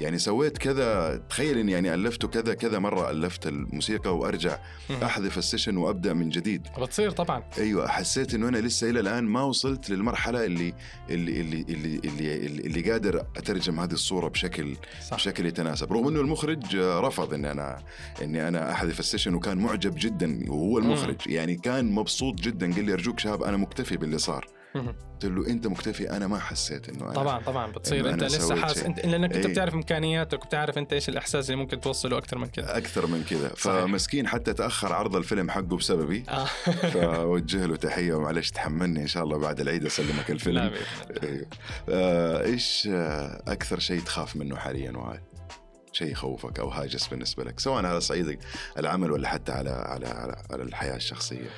يعني 0.00 0.18
سويت 0.18 0.58
كذا 0.58 1.16
تخيل 1.30 1.58
إني 1.58 1.72
يعني 1.72 1.94
الفته 1.94 2.28
كذا 2.28 2.54
كذا 2.54 2.78
مرة 2.78 3.10
ألفت 3.10 3.46
الموسيقى 3.46 4.16
وأرجع 4.16 4.58
مم. 4.90 4.96
أحذف 4.96 5.38
ال 5.38 5.43
session 5.43 5.76
وأبدأ 5.76 6.12
من 6.12 6.28
جديد. 6.28 6.66
بتصير 6.78 7.10
طبعا. 7.10 7.42
أيوه 7.58 7.88
حسيت 7.88 8.34
إنه 8.34 8.48
أنا 8.48 8.58
لسه 8.58 8.90
إلى 8.90 9.00
الآن 9.00 9.24
ما 9.24 9.42
وصلت 9.42 9.90
للمرحلة 9.90 10.44
اللي 10.44 10.74
اللي 11.10 11.40
اللي 11.40 11.64
اللي, 11.68 12.00
اللي, 12.04 12.36
اللي, 12.36 12.66
اللي 12.66 12.90
قادر 12.90 13.26
أترجم 13.36 13.80
هذه 13.80 13.92
الصورة 13.92 14.28
بشكل 14.28 14.76
صح. 15.08 15.16
بشكل 15.16 15.46
يتناسب. 15.46 15.92
رغم 15.92 16.08
إنه 16.08 16.20
المخرج 16.20 16.76
رفض 16.76 17.34
إني 17.34 17.50
أنا 17.50 17.78
إني 18.22 18.48
أنا 18.48 18.72
أحذف 18.72 19.00
ال 19.00 19.04
session 19.04 19.34
وكان 19.34 19.58
معجب 19.58 19.94
جدا 19.98 20.44
وهو 20.48 20.78
المخرج. 20.78 21.16
يعني 21.26 21.56
كان 21.56 21.92
مبسوط 21.92 22.34
جدا. 22.34 22.74
قال 22.74 22.84
لي 22.84 22.92
أرجوك 22.92 23.18
شهاب 23.18 23.42
أنا 23.42 23.56
مكتفي 23.56 23.96
باللي 23.96 24.18
صار. 24.18 24.57
قلت 24.74 25.24
له 25.24 25.46
أنت 25.46 25.66
مكتفي 25.66 26.10
أنا 26.10 26.26
ما 26.26 26.38
حسيت 26.38 26.88
إنه 26.88 27.04
أنا 27.04 27.12
طبعا 27.12 27.42
طبعا 27.42 27.72
بتصير 27.72 28.00
إنه 28.00 28.10
أنت 28.14 28.22
أنا 28.22 28.28
لسه 28.28 28.56
حاسس. 28.56 28.82
انت 28.82 29.06
لانك 29.06 29.34
أنت 29.34 29.46
إيه. 29.46 29.52
بتعرف 29.52 29.74
إمكانياتك 29.74 30.44
وبتعرف 30.44 30.78
أنت 30.78 30.92
إيش 30.92 31.08
الإحساس 31.08 31.50
اللي 31.50 31.56
ممكن 31.62 31.80
توصله 31.80 32.18
أكثر 32.18 32.38
من 32.38 32.46
كذا 32.46 32.76
أكثر 32.76 33.06
من 33.06 33.24
كذا. 33.24 33.48
فمسكين 33.48 34.28
حتى 34.28 34.52
تأخر 34.52 34.92
عرض 34.92 35.16
الفيلم 35.16 35.50
حقه 35.50 35.76
بسببي 35.76 36.24
آه. 36.28 36.44
فاوجه 36.94 37.66
له 37.66 37.76
تحية 37.76 38.14
ومعلش 38.14 38.50
تحملني 38.50 39.02
إن 39.02 39.06
شاء 39.06 39.24
الله 39.24 39.38
بعد 39.38 39.60
العيد 39.60 39.86
أسلمك 39.86 40.30
الفيلم. 40.30 40.58
أيوه 41.22 41.46
آه، 41.88 42.44
إيش 42.44 42.88
أكثر 43.48 43.78
شيء 43.78 44.00
تخاف 44.00 44.36
منه 44.36 44.56
حاليا 44.56 44.92
وائل؟ 44.96 45.20
شيء 45.92 46.12
يخوفك 46.12 46.60
أو 46.60 46.68
هاجس 46.68 47.06
بالنسبة 47.06 47.44
لك 47.44 47.60
سواء 47.60 47.84
على 47.84 48.00
صعيد 48.00 48.38
العمل 48.78 49.12
ولا 49.12 49.28
حتى 49.28 49.52
على 49.52 49.70
على 49.70 50.06
على, 50.06 50.42
على 50.50 50.62
الحياة 50.62 50.96
الشخصية. 50.96 51.50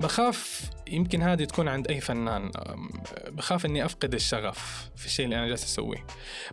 بخاف 0.00 0.70
يمكن 0.88 1.22
هذه 1.22 1.44
تكون 1.44 1.68
عند 1.68 1.88
أي 1.88 2.00
فنان. 2.00 2.50
بخاف 3.28 3.66
إني 3.66 3.84
أفقد 3.84 4.14
الشغف 4.14 4.90
في 4.96 5.06
الشيء 5.06 5.24
اللي 5.24 5.36
أنا 5.36 5.48
جالس 5.48 5.64
أسويه. 5.64 6.06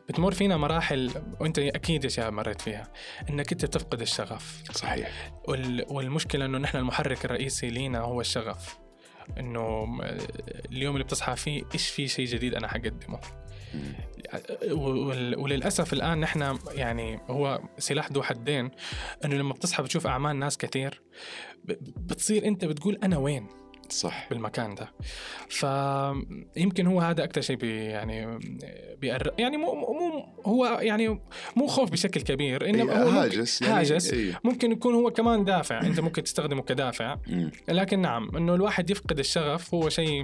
بتمر 0.10 0.34
فينا 0.34 0.58
مراحل 0.58 1.12
وأنت 1.40 1.60
أكيد 1.60 2.04
يا 2.04 2.10
شباب 2.10 2.34
مريت 2.34 2.62
فيها 2.62 2.88
إنك 3.30 3.52
أنت 3.52 3.66
تفقد 3.66 4.02
الشغف. 4.02 4.64
صحيح. 4.72 5.32
وال... 5.48 5.86
والمشكلة 5.90 6.46
إنه 6.46 6.58
نحن 6.58 6.78
المحرك 6.78 7.26
الرئيسي 7.26 7.70
لينا 7.70 8.00
هو 8.00 8.22
الشغف. 8.22 8.78
إنه 9.40 9.86
م- 9.86 10.02
اليوم 10.72 10.96
اللي 10.96 11.04
بتصحى 11.04 11.36
فيه 11.36 11.64
إيش 11.74 11.90
في 11.90 12.08
شيء 12.08 12.26
جديد 12.26 12.56
أنا 12.56 12.68
حقدمه. 12.68 13.20
وللأسف 15.38 15.94
الآن 15.94 16.20
نحن 16.20 16.58
يعني 16.72 17.20
هو 17.30 17.60
سلاح 17.78 18.12
ذو 18.12 18.24
حدين 18.24 18.72
إنه 19.26 19.36
لما 19.36 19.54
بتصحى 19.54 19.84
بتشوف 19.84 20.08
أعمال 20.08 20.36
ناس 20.40 20.58
كثير 20.58 21.02
بتصير 21.98 22.46
أنت 22.48 22.66
بتقول 22.66 23.00
أنا 23.04 23.18
وين؟ 23.18 23.48
صح. 23.90 24.28
بالمكان 24.30 24.76
ده. 24.76 24.92
فيمكن 25.50 26.88
هو 26.88 27.02
هذا 27.02 27.24
أكثر 27.24 27.42
شيء 27.42 27.56
بي 27.56 27.76
يعني 27.86 28.40
بيقر 29.02 29.32
يعني 29.38 29.58
مو 29.58 29.74
مو 29.76 30.26
هو 30.46 30.66
يعني 30.82 31.20
مو 31.56 31.68
خوف 31.68 31.92
بشكل 31.92 32.22
كبير 32.22 32.70
انما 32.70 32.94
إيه، 32.94 33.04
هو 33.04 33.06
ممكن- 33.06 33.18
هاجس 33.18 33.62
يعني 33.62 33.74
هاجس 33.80 34.14
إيه. 34.14 34.40
ممكن 34.44 34.72
يكون 34.72 34.94
هو 34.94 35.12
كمان 35.12 35.46
دافع 35.46 35.82
أنت 35.88 36.00
ممكن 36.00 36.24
تستخدمه 36.24 36.62
كدافع. 36.62 37.18
لكن 37.70 38.02
نعم 38.02 38.38
إنه 38.38 38.56
الواحد 38.56 38.90
يفقد 38.90 39.20
الشغف 39.20 39.74
هو 39.74 39.90
شيء 39.90 40.24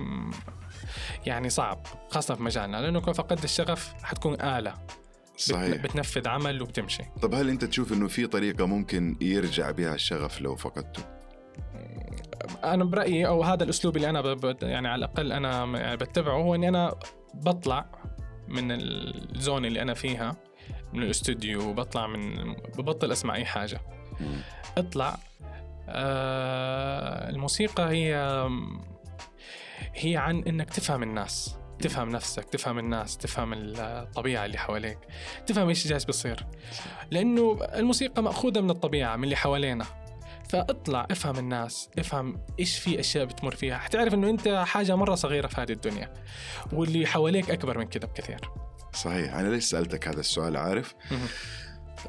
يعني 1.26 1.50
صعب 1.50 1.88
خاصة 2.10 2.36
في 2.36 2.44
مجالنا 2.44 2.78
لأنه 2.78 3.02
كون 3.02 3.14
فقدت 3.14 3.44
الشغف 3.44 3.94
حتكون 4.04 4.42
آلة. 4.42 4.74
صحيح. 5.38 5.84
بتنفذ 5.84 6.28
عمل 6.28 6.62
وبتمشي. 6.62 7.04
طب 7.22 7.34
هل 7.34 7.50
أنت 7.50 7.66
تشوف 7.66 7.94
إنه 7.94 8.08
في 8.08 8.28
طريقة 8.28 8.66
ممكن 8.66 9.18
يرجع 9.22 9.72
بها 9.72 9.96
الشغف 9.96 10.42
لو 10.42 10.56
فقدته؟ 10.56 11.04
أنا 12.64 12.84
برأيي 12.84 13.28
أو 13.28 13.44
هذا 13.44 13.64
الأسلوب 13.64 13.96
اللي 13.96 14.10
أنا 14.10 14.56
يعني 14.62 14.88
على 14.88 15.06
الأقل 15.06 15.32
أنا 15.32 15.80
يعني 15.80 15.98
بتبعه 15.98 16.34
هو 16.34 16.56
إني 16.56 16.70
أنا 16.70 16.96
بطلع 17.34 17.86
من 18.48 18.72
الزون 18.72 19.66
اللي 19.66 19.82
أنا 19.82 19.94
فيها 19.94 20.36
من 20.94 21.04
الاستوديو 21.04 21.74
بطلع 21.74 22.08
من 22.08 22.54
ببطل 22.54 23.12
أسمع 23.12 23.36
أي 23.36 23.46
حاجة. 23.46 23.82
اطلع 24.78 25.18
آه 25.90 27.30
الموسيقى 27.30 27.90
هي 27.90 28.16
هي 29.96 30.18
عن 30.18 30.44
إنك 30.44 30.70
تفهم 30.70 31.04
الناس 31.04 31.56
تفهم 31.80 32.10
نفسك 32.10 32.44
تفهم 32.44 32.80
الناس 32.80 33.18
تفهم 33.18 33.54
الطبيعة 33.54 34.46
اللي 34.46 34.58
حواليك 34.58 35.00
تفهم 35.48 35.68
إيش 35.68 35.88
جالس 35.88 36.04
بيصير. 36.04 36.46
لأنه 37.12 37.60
الموسيقى 37.76 38.24
مأخوذة 38.24 38.62
من 38.62 38.70
الطبيعة 38.70 39.16
من 39.16 39.24
اللي 39.24 39.36
حوالينا. 39.36 39.86
فاطلع 40.50 41.08
افهم 41.12 41.38
الناس 41.38 41.90
افهم 42.00 42.46
إيش 42.60 42.80
في 42.80 43.00
أشياء 43.00 43.26
بتمر 43.26 43.56
فيها. 43.56 43.78
حتعرف 43.78 44.14
إنه 44.14 44.30
أنت 44.30 44.48
حاجة 44.48 44.96
مرة 44.96 45.16
صغيرة 45.16 45.48
في 45.48 45.62
هذه 45.62 45.72
الدنيا 45.72 46.14
واللي 46.74 47.06
حواليك 47.06 47.52
أكبر 47.52 47.78
من 47.78 47.86
كده 47.88 48.08
بكثير. 48.08 48.50
صحيح. 48.94 49.36
أنا 49.36 49.50
ليش 49.50 49.64
سألتك 49.64 50.08
هذا 50.08 50.20
السؤال؟ 50.20 50.58
عارف. 50.58 50.96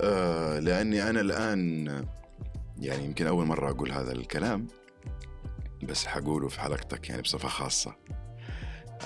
آه 0.01 0.59
لأني 0.59 1.11
أنا 1.11 1.21
الآن 1.21 1.87
يعني 2.79 3.05
يمكن 3.05 3.27
أول 3.27 3.47
مرة 3.47 3.71
أقول 3.71 3.93
هذا 3.93 4.12
الكلام. 4.12 4.67
بس 5.83 6.07
حقوله 6.07 6.49
في 6.49 6.61
حلقتك 6.61 7.09
يعني 7.09 7.23
بصفة 7.23 7.49
خاصة. 7.49 7.97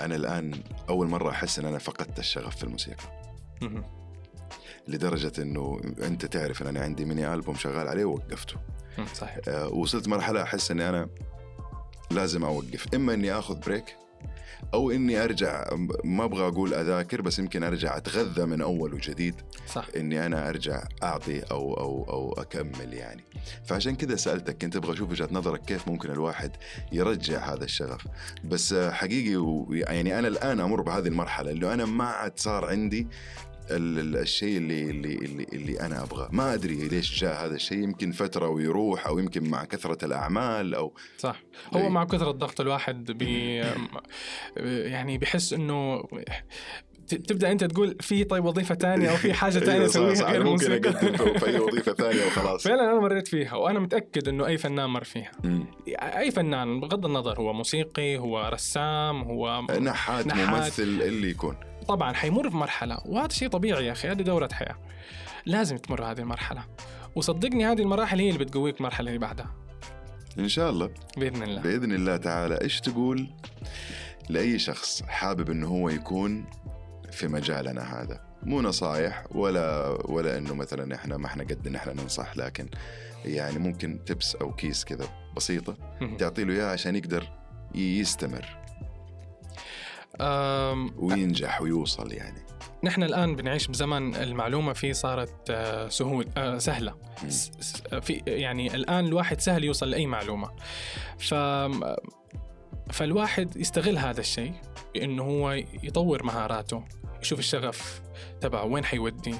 أنا 0.01 0.15
الآن 0.15 0.63
أول 0.89 1.07
مرة 1.07 1.29
أحس 1.29 1.59
إن 1.59 1.65
أنا 1.65 1.77
فقدت 1.77 2.19
الشغف 2.19 2.55
في 2.55 2.63
الموسيقى. 2.63 3.03
مهم. 3.61 3.83
لدرجة 4.87 5.41
إنه 5.41 5.81
أنت 6.01 6.25
تعرف 6.25 6.61
إن 6.61 6.67
أنا 6.67 6.79
عندي 6.79 7.05
mini 7.05 7.33
album 7.33 7.55
شغال 7.55 7.87
عليه 7.87 8.05
ووقفته. 8.05 8.55
صحيح. 9.13 9.37
آه، 9.47 9.67
وصلت 9.67 10.07
مرحلة 10.07 10.43
أحس 10.43 10.71
إني 10.71 10.89
أنا 10.89 11.09
لازم 12.11 12.43
أوقف. 12.43 12.93
إما 12.95 13.13
إني 13.13 13.31
آخذ 13.33 13.59
break 13.59 13.95
أو 14.73 14.91
إني 14.91 15.23
أرجع 15.23 15.65
ما 16.03 16.23
أبغى 16.23 16.47
أقول 16.47 16.73
أذاكر 16.73 17.21
بس 17.21 17.39
يمكن 17.39 17.63
أرجع 17.63 17.97
أتغذى 17.97 18.45
من 18.45 18.61
أول 18.61 18.93
وجديد 18.93 19.35
صح. 19.67 19.87
إني 19.95 20.25
أنا 20.25 20.49
أرجع 20.49 20.83
أعطي 21.03 21.41
أو 21.41 21.73
أو 21.73 22.03
أو 22.09 22.33
أكمل 22.41 22.93
يعني. 22.93 23.23
فعشان 23.65 23.95
كذا 23.95 24.15
سألتك 24.15 24.57
كنت 24.57 24.75
أبغى 24.75 24.93
أشوف 24.93 25.11
وجهة 25.11 25.29
نظرك 25.31 25.61
كيف 25.61 25.87
ممكن 25.87 26.11
الواحد 26.11 26.51
يرجع 26.91 27.53
هذا 27.53 27.63
الشغف. 27.63 28.07
بس 28.43 28.73
حقيقي 28.73 29.65
يعني 29.69 30.19
أنا 30.19 30.27
الآن 30.27 30.59
أمر 30.59 30.81
بهذه 30.81 31.07
المرحلة 31.07 31.51
اللي 31.51 31.73
أنا 31.73 31.85
ما 31.85 32.05
عاد 32.05 32.39
صار 32.39 32.65
عندي 32.65 33.07
الشيء 33.69 34.57
اللي 34.57 34.89
اللي 34.89 35.15
اللي, 35.15 35.45
اللي 35.53 35.79
أنا 35.79 36.03
أبغاه. 36.03 36.29
ما 36.31 36.53
أدري 36.53 36.87
ليش 36.87 37.19
جاء 37.21 37.45
هذا 37.45 37.55
الشيء. 37.55 37.77
يمكن 37.77 38.11
فترة 38.11 38.47
ويروح 38.49 39.07
أو 39.07 39.19
يمكن 39.19 39.49
مع 39.49 39.65
كثرة 39.65 40.05
الأعمال 40.05 40.75
أو 40.75 40.93
صح. 41.17 41.41
هو 41.75 41.79
إيه. 41.79 41.89
مع 41.89 42.03
كثرة 42.03 42.31
ضغط 42.31 42.61
الواحد 42.61 43.11
بي 43.11 43.55
يعني 44.65 45.17
بحس 45.17 45.53
إنه 45.53 46.03
تبدأ 47.07 47.51
أنت 47.51 47.63
تقول 47.63 47.97
في 48.01 48.23
طيب 48.23 48.45
وظيفة 48.45 48.75
تانية 48.75 49.09
أو 49.11 49.15
في 49.15 49.33
حاجة 49.43 49.59
تانية 49.59 49.73
أيوة 49.73 49.85
أسويها 49.85 50.31
غير 50.31 50.43
ممكن 50.43 50.71
أقدم 50.71 51.17
في 51.39 51.47
أي 51.47 51.59
وظيفة 51.69 51.93
ثانية 51.93 52.25
وخلاص. 52.25 52.63
فعلا 52.63 52.91
أنا 52.91 52.99
مريت 52.99 53.27
فيها 53.27 53.55
وأنا 53.55 53.79
متأكد 53.79 54.27
إنه 54.27 54.45
أي 54.47 54.57
فنان 54.57 54.89
مر 54.89 55.03
فيها. 55.03 55.31
أي 55.87 56.31
فنان 56.31 56.79
بغض 56.79 57.05
النظر 57.05 57.39
هو 57.39 57.53
موسيقي 57.53 58.17
هو 58.17 58.49
رسام 58.53 59.21
هو 59.21 59.61
نحات, 59.79 60.27
نحات. 60.27 60.49
ممثل 60.49 60.83
اللي 60.83 61.29
يكون. 61.29 61.55
طبعا 61.87 62.13
حيمر 62.13 62.47
بمرحله 62.47 62.97
وهذا 63.05 63.33
شيء 63.33 63.49
طبيعي 63.49 63.85
يا 63.85 63.91
أخي 63.91 64.07
هذه 64.07 64.21
دورة 64.21 64.49
حياة. 64.53 64.75
لازم 65.45 65.77
تمر 65.77 66.03
هذه 66.03 66.19
المرحلة. 66.19 66.63
وصدقني 67.15 67.65
هذه 67.65 67.81
المراحل 67.81 68.19
هي 68.19 68.29
اللي 68.29 68.45
بتقويك 68.45 68.77
المرحلة 68.77 69.07
اللي 69.07 69.19
بعدها. 69.19 69.55
إن 70.39 70.47
شاء 70.47 70.69
الله. 70.69 70.89
بإذن 71.17 71.43
الله. 71.43 71.61
بإذن 71.61 71.91
الله 71.91 72.17
تعالى 72.17 72.61
إيش 72.61 72.81
تقول 72.81 73.27
لأي 74.29 74.59
شخص 74.59 75.03
حابب 75.03 75.49
إنه 75.49 75.67
هو 75.67 75.89
يكون 75.89 76.45
في 77.11 77.27
مجالنا 77.27 78.01
هذا؟ 78.01 78.21
مو 78.43 78.61
نصايح 78.61 79.25
ولا 79.31 79.87
ولا 80.05 80.37
إنه 80.37 80.53
مثلا 80.53 80.95
إحنا 80.95 81.17
ما 81.17 81.25
إحنا 81.25 81.43
قد 81.43 81.67
ان 81.67 81.75
إحنا 81.75 81.93
ننصح 81.93 82.37
لكن 82.37 82.69
يعني 83.25 83.59
ممكن 83.59 83.99
تبس 84.05 84.35
أو 84.35 84.53
كيس 84.53 84.85
كذا 84.85 85.07
بسيطة. 85.35 85.77
تعطي 86.19 86.43
له 86.43 86.53
إياها 86.53 86.71
عشان 86.71 86.95
يقدر 86.95 87.27
يستمر. 87.75 88.66
وينجح 90.97 91.61
ويوصل 91.61 92.11
يعني. 92.13 92.39
نحن 92.83 93.03
الآن 93.03 93.35
بنعيش 93.35 93.67
بزمن 93.67 94.15
المعلومة 94.15 94.73
فيه 94.73 94.93
صارت 94.93 95.33
آه، 95.49 95.87
سهول 95.89 96.25
آه، 96.37 96.57
سهلة. 96.57 96.93
مم. 97.23 97.29
س- 97.29 97.51
س- 97.59 97.81
في 98.01 98.21
يعني 98.27 98.75
الآن 98.75 99.05
الواحد 99.05 99.41
سهل 99.41 99.63
يوصل 99.63 99.89
لأي 99.89 100.05
معلومة. 100.05 100.49
ف 101.19 101.33
فالواحد 102.91 103.57
يستغل 103.57 103.97
هذا 103.97 104.19
الشيء 104.19 104.53
بأنه 104.93 105.23
هو 105.23 105.51
يطور 105.83 106.23
مهاراته 106.23 106.83
يشوف 107.21 107.39
الشغف 107.39 108.01
تبعه 108.41 108.65
وين 108.65 108.85
حيودي؟ 108.85 109.35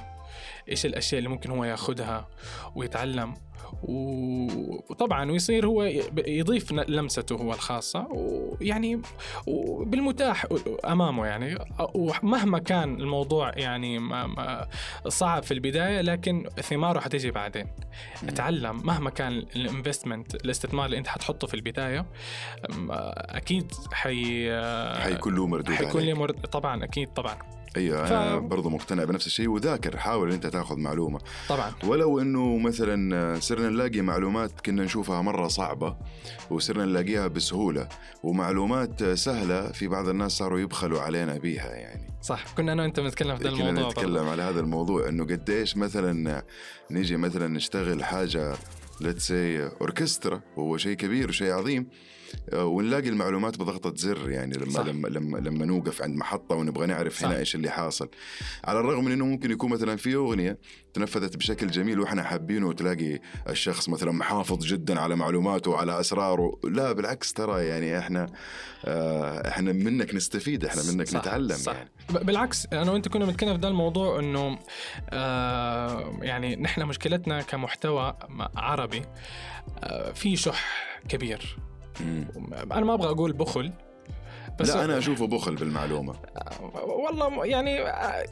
إيش 0.68 0.86
الأشياء 0.86 1.18
اللي 1.18 1.28
ممكن 1.28 1.50
هو 1.50 1.64
ياخذها 1.64 2.28
ويتعلم. 2.74 3.34
وطبعا 3.82 5.30
ويصير 5.30 5.66
هو 5.66 5.82
يضيف 6.26 6.72
لمسته 6.72 7.36
هو 7.36 7.52
الخاصة. 7.52 8.06
ويعني 8.10 9.02
بالمتاح 9.80 10.46
أمامه 10.84 11.26
يعني. 11.26 11.58
ومهما 11.94 12.58
كان 12.58 13.00
الموضوع 13.00 13.52
يعني 13.56 14.00
صعب 15.08 15.42
في 15.42 15.54
البداية 15.54 16.00
لكن 16.00 16.48
ثماره 16.62 17.00
حتجي 17.00 17.30
بعدين. 17.30 17.66
اتعلم. 18.28 18.86
مهما 18.86 19.10
كان 19.10 19.32
الانفستمنت 19.32 20.34
الاستثمار 20.34 20.86
اللي 20.86 20.98
انت 20.98 21.08
حتحطه 21.08 21.46
في 21.46 21.54
البداية 21.54 22.06
أم، 22.70 22.88
أكيد 23.16 23.72
حي 23.92 24.50
حيكون 25.02 25.34
له 25.34 25.46
مردود 25.46 25.74
حيكون 25.74 26.00
لي 26.00 26.06
عليك. 26.06 26.18
مرد... 26.18 26.46
طبعا 26.46 26.84
أكيد 26.84 27.08
طبعا. 27.08 27.57
أيوه 27.78 28.04
ف- 28.06 28.12
أنا 28.12 28.38
برضو 28.38 28.68
مقتنع 28.70 29.04
بنفس 29.04 29.26
الشيء 29.26 29.48
وذاكر 29.48 29.96
حاول 29.96 30.32
أنت 30.32 30.46
تاخذ 30.46 30.76
معلومة. 30.76 31.20
طبعا. 31.48 31.72
ولو 31.84 32.20
إنه 32.20 32.56
مثلا 32.58 33.40
صرنا 33.40 33.68
نلاقي 33.68 34.00
معلومات 34.00 34.60
كنا 34.60 34.84
نشوفها 34.84 35.22
مرة 35.22 35.48
صعبة 35.48 35.96
وصرنا 36.50 36.84
نلاقيها 36.84 37.26
بسهولة 37.26 37.88
ومعلومات 38.22 39.04
سهلة 39.04 39.72
في 39.72 39.88
بعض 39.88 40.08
الناس 40.08 40.32
صاروا 40.32 40.58
يبخلوا 40.58 41.00
علينا 41.00 41.38
بيها 41.38 41.70
يعني. 41.74 42.08
صح 42.22 42.44
كنا 42.56 42.72
أنا 42.72 42.82
وأنت 42.82 43.00
بنتكلم 43.00 43.36
في 43.36 43.44
ذا 43.44 43.50
كنا 43.50 43.68
الموضوع 43.70 43.90
نتكلم 43.90 44.14
برضه. 44.14 44.30
على 44.30 44.42
هذا 44.42 44.60
الموضوع 44.60 45.08
إنه 45.08 45.24
قديش 45.24 45.76
مثلا 45.76 46.42
نيجي 46.90 47.16
مثلا 47.16 47.48
نشتغل 47.48 48.04
حاجة 48.04 48.54
let's 49.00 49.26
say 49.28 49.66
اوركسترا 49.80 50.40
وهو 50.56 50.76
شيء 50.76 50.96
كبير 50.96 51.28
وشيء 51.28 51.52
عظيم 51.52 51.86
ونلاقي 52.52 53.08
المعلومات 53.08 53.58
بضغطة 53.58 53.92
زر 53.96 54.30
يعني 54.30 54.54
لما 54.54 54.70
صح. 54.72 54.86
لما 54.86 55.08
لما 55.08 55.38
لما 55.38 55.64
نوقف 55.64 56.02
عند 56.02 56.16
محطة 56.16 56.54
ونبغى 56.56 56.86
نعرف 56.86 57.18
صح. 57.18 57.24
هنا 57.24 57.38
إيش 57.38 57.54
اللي 57.54 57.70
حاصل 57.70 58.08
على 58.64 58.80
الرغم 58.80 59.04
من 59.04 59.12
إنه 59.12 59.24
ممكن 59.26 59.50
يكون 59.50 59.70
مثلا 59.70 59.96
في 59.96 60.14
أغنية 60.14 60.58
تنفذت 60.94 61.36
بشكل 61.36 61.66
جميل 61.66 62.00
وإحنا 62.00 62.22
حابينه 62.22 62.68
وتلاقي 62.68 63.20
الشخص 63.48 63.88
مثلا 63.88 64.12
محافظ 64.12 64.64
جدا 64.64 65.00
على 65.00 65.16
معلوماته 65.16 65.70
وعلى 65.70 66.00
أسراره 66.00 66.58
لا 66.64 66.92
بالعكس 66.92 67.32
ترى 67.32 67.66
يعني 67.66 67.98
إحنا 67.98 68.26
آه 68.84 69.48
إحنا 69.48 69.72
منك 69.72 70.14
نستفيد 70.14 70.64
إحنا 70.64 70.82
منك 70.92 71.08
صح، 71.08 71.20
نتعلم 71.20 71.56
صح. 71.56 71.72
يعني 71.72 71.90
بالعكس 72.10 72.66
أنا 72.72 72.92
وأنت 72.92 73.08
كنا 73.08 73.24
بنتكلم 73.24 73.52
في 73.52 73.58
ده 73.58 73.68
الموضوع 73.68 74.18
إنه 74.18 74.58
آه 75.10 76.18
يعني 76.22 76.56
نحن 76.56 76.82
مشكلتنا 76.82 77.42
كمحتوى 77.42 78.16
عربي 78.56 79.02
آه 79.82 80.12
في 80.12 80.36
شح 80.36 80.88
كبير. 81.08 81.58
أنا 82.72 82.84
ما 82.84 82.94
أبغى 82.94 83.10
أقول 83.10 83.32
بخل. 83.32 83.72
بس 84.58 84.70
لا 84.70 84.84
أنا 84.84 84.98
أشوفه 84.98 85.26
بخل 85.26 85.54
بالمعلومة 85.54 86.14
والله 86.84 87.46
يعني 87.46 87.90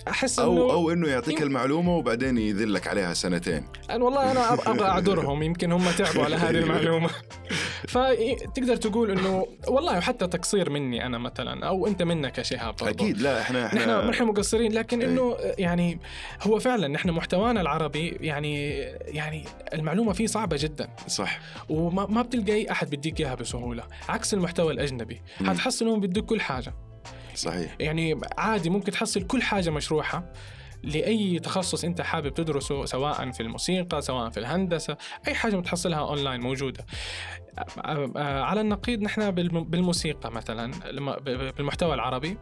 أحس 0.08 0.38
إنه 0.38 0.48
أو 0.48 0.90
إنه 0.90 1.08
يعطيك 1.08 1.42
المعلومة 1.42 1.96
وبعدين 1.96 2.38
يذلك 2.38 2.86
عليها 2.86 3.14
سنتين 3.14 3.64
أنا 3.90 4.04
والله 4.04 4.32
أنا 4.32 4.52
أبغى 4.52 4.86
أعذرهم 4.88 5.42
يمكن 5.42 5.72
هم 5.72 5.90
تعبوا 5.90 6.24
على 6.24 6.36
هذه 6.36 6.58
المعلومة 6.64 7.10
فتقدر 7.88 8.76
تقول 8.76 9.10
إنه 9.10 9.46
والله 9.68 10.00
حتى 10.00 10.26
تقصير 10.26 10.70
مني 10.70 11.06
أنا 11.06 11.18
مثلا 11.18 11.66
أو 11.66 11.86
أنت 11.86 12.02
منك 12.02 12.38
يا 12.38 12.42
شهاب 12.42 12.74
برضو. 12.80 13.04
أكيد 13.04 13.20
لا 13.20 13.40
إحنا 13.40 13.66
نحن 13.66 13.76
إحنا 13.76 14.10
نحن 14.10 14.24
مقصرين 14.24 14.72
لكن 14.72 15.00
إيه. 15.00 15.08
إنه 15.08 15.36
يعني 15.58 15.98
هو 16.42 16.58
فعلا 16.58 16.88
نحن 16.88 17.10
محتوانا 17.10 17.60
العربي 17.60 18.08
يعني 18.08 18.78
يعني 19.06 19.44
المعلومة 19.74 20.12
فيه 20.12 20.26
صعبة 20.26 20.56
جدا 20.60 20.88
صح 21.08 21.38
وما 21.68 22.06
ما 22.06 22.22
بتلقى 22.22 22.52
أي 22.52 22.70
أحد 22.70 22.90
بيديك 22.90 23.20
إياها 23.20 23.34
بسهولة 23.34 23.82
عكس 24.08 24.34
المحتوى 24.34 24.72
الأجنبي 24.72 25.20
مم. 25.40 25.50
بيدوك 26.16 26.30
كل 26.30 26.40
حاجة. 26.40 26.74
صحيح. 27.34 27.76
يعني 27.80 28.20
عادي 28.38 28.70
ممكن 28.70 28.92
تحصل 28.92 29.22
كل 29.22 29.42
حاجة 29.42 29.70
مشروحة 29.70 30.32
لأي 30.82 31.38
تخصص 31.38 31.84
أنت 31.84 32.00
حابب 32.00 32.34
تدرسه 32.34 32.84
سواء 32.84 33.30
في 33.30 33.40
الموسيقى 33.42 34.02
سواء 34.02 34.30
في 34.30 34.40
الهندسة 34.40 34.96
أي 35.28 35.34
حاجة 35.34 35.56
بتحصلها 35.56 35.98
اونلاين 35.98 36.40
موجودة. 36.40 36.86
على 38.16 38.60
النقيض 38.60 39.00
نحن 39.02 39.30
بالم- 39.30 39.64
بالموسيقى 39.64 40.30
مثلا 40.32 40.72
بالمحتوى 41.56 41.94
العربي. 41.94 42.38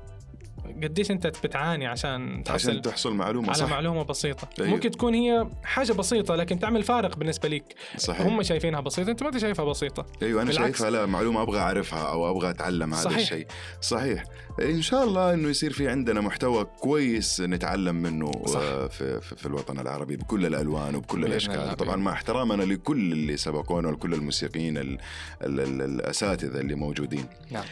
قديش 0.83 1.11
انت 1.11 1.27
بتعاني 1.27 1.87
عشان 1.87 2.43
تحصل 2.45 2.71
عشان 2.71 2.83
تحصل 2.83 3.15
معلومة 3.15 3.49
على 3.49 3.59
صح. 3.59 3.71
معلومة 3.71 4.03
بسيطة. 4.03 4.49
أيوه. 4.61 4.71
ممكن 4.71 4.91
تكون 4.91 5.15
هي 5.15 5.49
حاجة 5.65 5.93
بسيطة 5.93 6.35
لكن 6.35 6.59
تعمل 6.59 6.83
فارق 6.83 7.17
بالنسبة 7.17 7.49
لك 7.49 7.75
صحيح. 7.97 8.27
هم 8.27 8.43
شايفينها 8.43 8.81
بسيطة 8.81 9.11
انت 9.11 9.23
ما 9.23 9.29
أنت 9.29 9.39
شايفها 9.39 9.65
بسيطة. 9.65 10.07
أيوه 10.23 10.43
أنا 10.43 10.51
بالعكس. 10.51 10.65
شايفها 10.79 10.91
لا 10.91 11.07
معلومة 11.07 11.43
أبغى 11.43 11.59
أعرفها 11.59 12.03
أو 12.11 12.31
أبغى 12.31 12.51
أتعلم 12.51 12.95
هذا 12.95 13.03
صحيح. 13.03 13.19
الشيء. 13.19 13.47
صحيح. 13.81 14.25
إن 14.63 14.83
شاء 14.83 15.05
الله 15.05 15.35
إنه 15.35 15.49
يصير 15.49 15.73
في 15.73 15.89
عندنا 15.89 16.21
محتوى 16.21 16.65
كويس 16.65 17.41
نتعلم 17.41 17.95
منه 17.95 18.33
صح. 18.47 18.61
آه، 18.61 18.87
في, 18.87 19.21
في, 19.21 19.37
في 19.37 19.47
الوطن 19.47 19.81
العربي 19.81 20.17
بكل 20.17 20.47
الألوان 20.47 20.95
وبكل 20.95 21.25
الأشكال. 21.25 21.77
طبعا 21.77 21.97
مع 21.97 22.13
احترامنا 22.13 22.63
لكل 22.63 23.13
اللي 23.13 23.37
سبقونا 23.37 23.89
ولكل 23.89 24.15
الموسيقيين 24.15 24.79
ال 24.79 24.99
ال 25.43 25.61
ال 25.61 25.83
الأساتذة 25.83 26.61
اللي 26.61 26.75
موجودين. 26.75 27.27
نعم. 27.51 27.65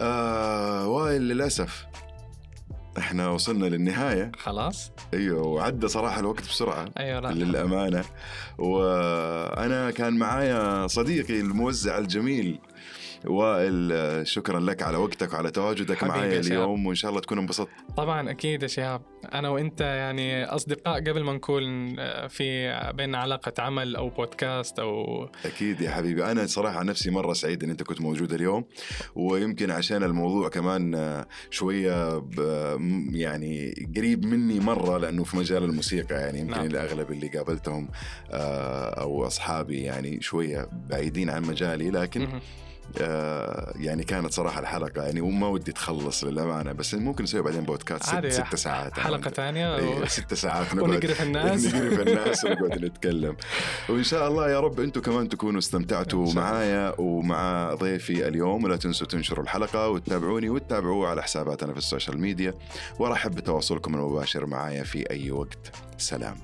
آه 0.00 0.88
وائل 0.88 1.22
للأسف 1.22 1.86
إحنا 2.98 3.28
وصلنا 3.28 3.66
للنهاية. 3.66 4.32
خلاص. 4.38 4.92
أيوه 5.14 5.46
وعدى 5.46 5.88
صراحة 5.88 6.20
الوقت 6.20 6.40
بسرعة. 6.42 6.88
أيوه 6.98 7.20
لا. 7.20 7.28
للأمانة. 7.28 8.04
وأنا 8.58 9.90
كان 9.90 10.18
معايا 10.18 10.86
صديقي 10.86 11.40
الموزع 11.40 11.98
الجميل 11.98 12.58
وائل 13.26 14.22
شكرا 14.26 14.60
لك 14.60 14.82
على 14.82 14.96
وقتك 14.96 15.32
وعلى 15.32 15.50
تواجدك 15.50 16.02
شباب. 16.40 16.56
اليوم 16.58 16.86
وإن 16.86 16.94
شاء 16.94 17.08
الله 17.10 17.20
تكون 17.20 17.38
انبسطت. 17.38 17.68
طبعا 17.96 18.30
أكيد 18.30 18.62
يا 18.62 18.68
شهاب. 18.68 19.02
أنا 19.34 19.48
وأنت 19.48 19.80
يعني 19.80 20.44
أصدقاء 20.44 21.00
قبل 21.00 21.22
ما 21.24 21.32
نكون 21.32 21.98
آه، 21.98 22.26
في 22.26 22.72
بيننا 22.94 23.18
علاقة 23.18 23.52
عمل 23.62 23.96
أو 23.96 24.08
بودكاست 24.08 24.78
أو 24.78 25.24
أكيد 25.44 25.80
يا 25.80 25.90
حبيبي. 25.90 26.24
أنا 26.24 26.46
صراحة 26.46 26.78
عن 26.78 26.86
نفسي 26.86 27.10
مرة 27.10 27.32
سعيد 27.32 27.64
أن 27.64 27.70
أنت 27.70 27.82
كنت 27.82 28.00
موجود 28.00 28.32
اليوم 28.32 28.64
ويمكن 29.14 29.70
عشان 29.70 30.02
الموضوع 30.02 30.48
كمان 30.48 30.94
آه، 30.94 31.26
م- 32.76 33.16
يعني 33.16 33.74
قريب 33.96 34.24
مني 34.24 34.60
مرة 34.60 34.98
لأنه 34.98 35.24
في 35.24 35.36
مجال 35.36 35.64
الموسيقى 35.64 36.14
يعني. 36.14 36.38
يمكن 36.38 36.52
نعم. 36.52 36.66
الأغلب 36.66 37.10
اللي 37.12 37.28
قابلتهم 37.28 37.88
آه، 38.30 38.88
أو 39.00 39.26
أصحابي 39.26 39.82
يعني 39.82 40.20
شوية 40.20 40.68
بعيدين 40.90 41.30
عن 41.30 41.42
مجالي 41.42 41.90
لكن 41.90 42.28
يعني 43.76 44.04
كانت 44.04 44.32
صراحة 44.32 44.60
الحلقة 44.60 45.02
يعني 45.02 45.20
وما 45.20 45.48
ودي 45.48 45.72
تخلص 45.72 46.24
للأمانة 46.24 46.72
بس 46.72 46.94
ممكن 46.94 47.24
نسوي 47.24 47.42
بعدين 47.42 47.60
بودكاست 47.60 48.04
ست, 48.04 48.26
ست 48.26 48.54
ساعات 48.54 48.98
حلقة. 48.98 49.30
ثانية 49.30 49.74
أيوة 49.76 50.00
و... 50.02 50.06
ست 50.06 50.34
ساعات 50.34 50.74
ونقرف 50.74 51.22
الناس. 51.22 51.66
نقرف 51.74 52.00
الناس 52.00 52.44
ونقعد 52.44 52.84
نتكلم. 52.84 53.36
وإن 53.88 54.04
شاء 54.04 54.28
الله 54.28 54.50
يا 54.50 54.60
رب 54.60 54.80
أنتم 54.80 55.00
كمان 55.00 55.28
تكونوا 55.28 55.58
استمتعتوا. 55.58 56.32
معايا 56.32 56.94
ومع 56.98 57.74
ضيفي 57.74 58.28
اليوم 58.28 58.64
ولا 58.64 58.76
تنسوا 58.76 59.06
تنشروا 59.06 59.44
الحلقة 59.44 59.88
وتتابعوني 59.88 60.50
وتتابعوه 60.50 61.08
على 61.08 61.22
حساباتنا 61.22 61.72
في 61.72 61.78
السوشيال 61.78 62.20
ميديا. 62.20 62.54
وأرحب 62.98 63.30
بتواصلكم 63.30 63.94
المباشر 63.94 64.46
معايا 64.46 64.82
في 64.82 65.10
أي 65.10 65.30
وقت. 65.30 65.72
سلام. 65.98 66.36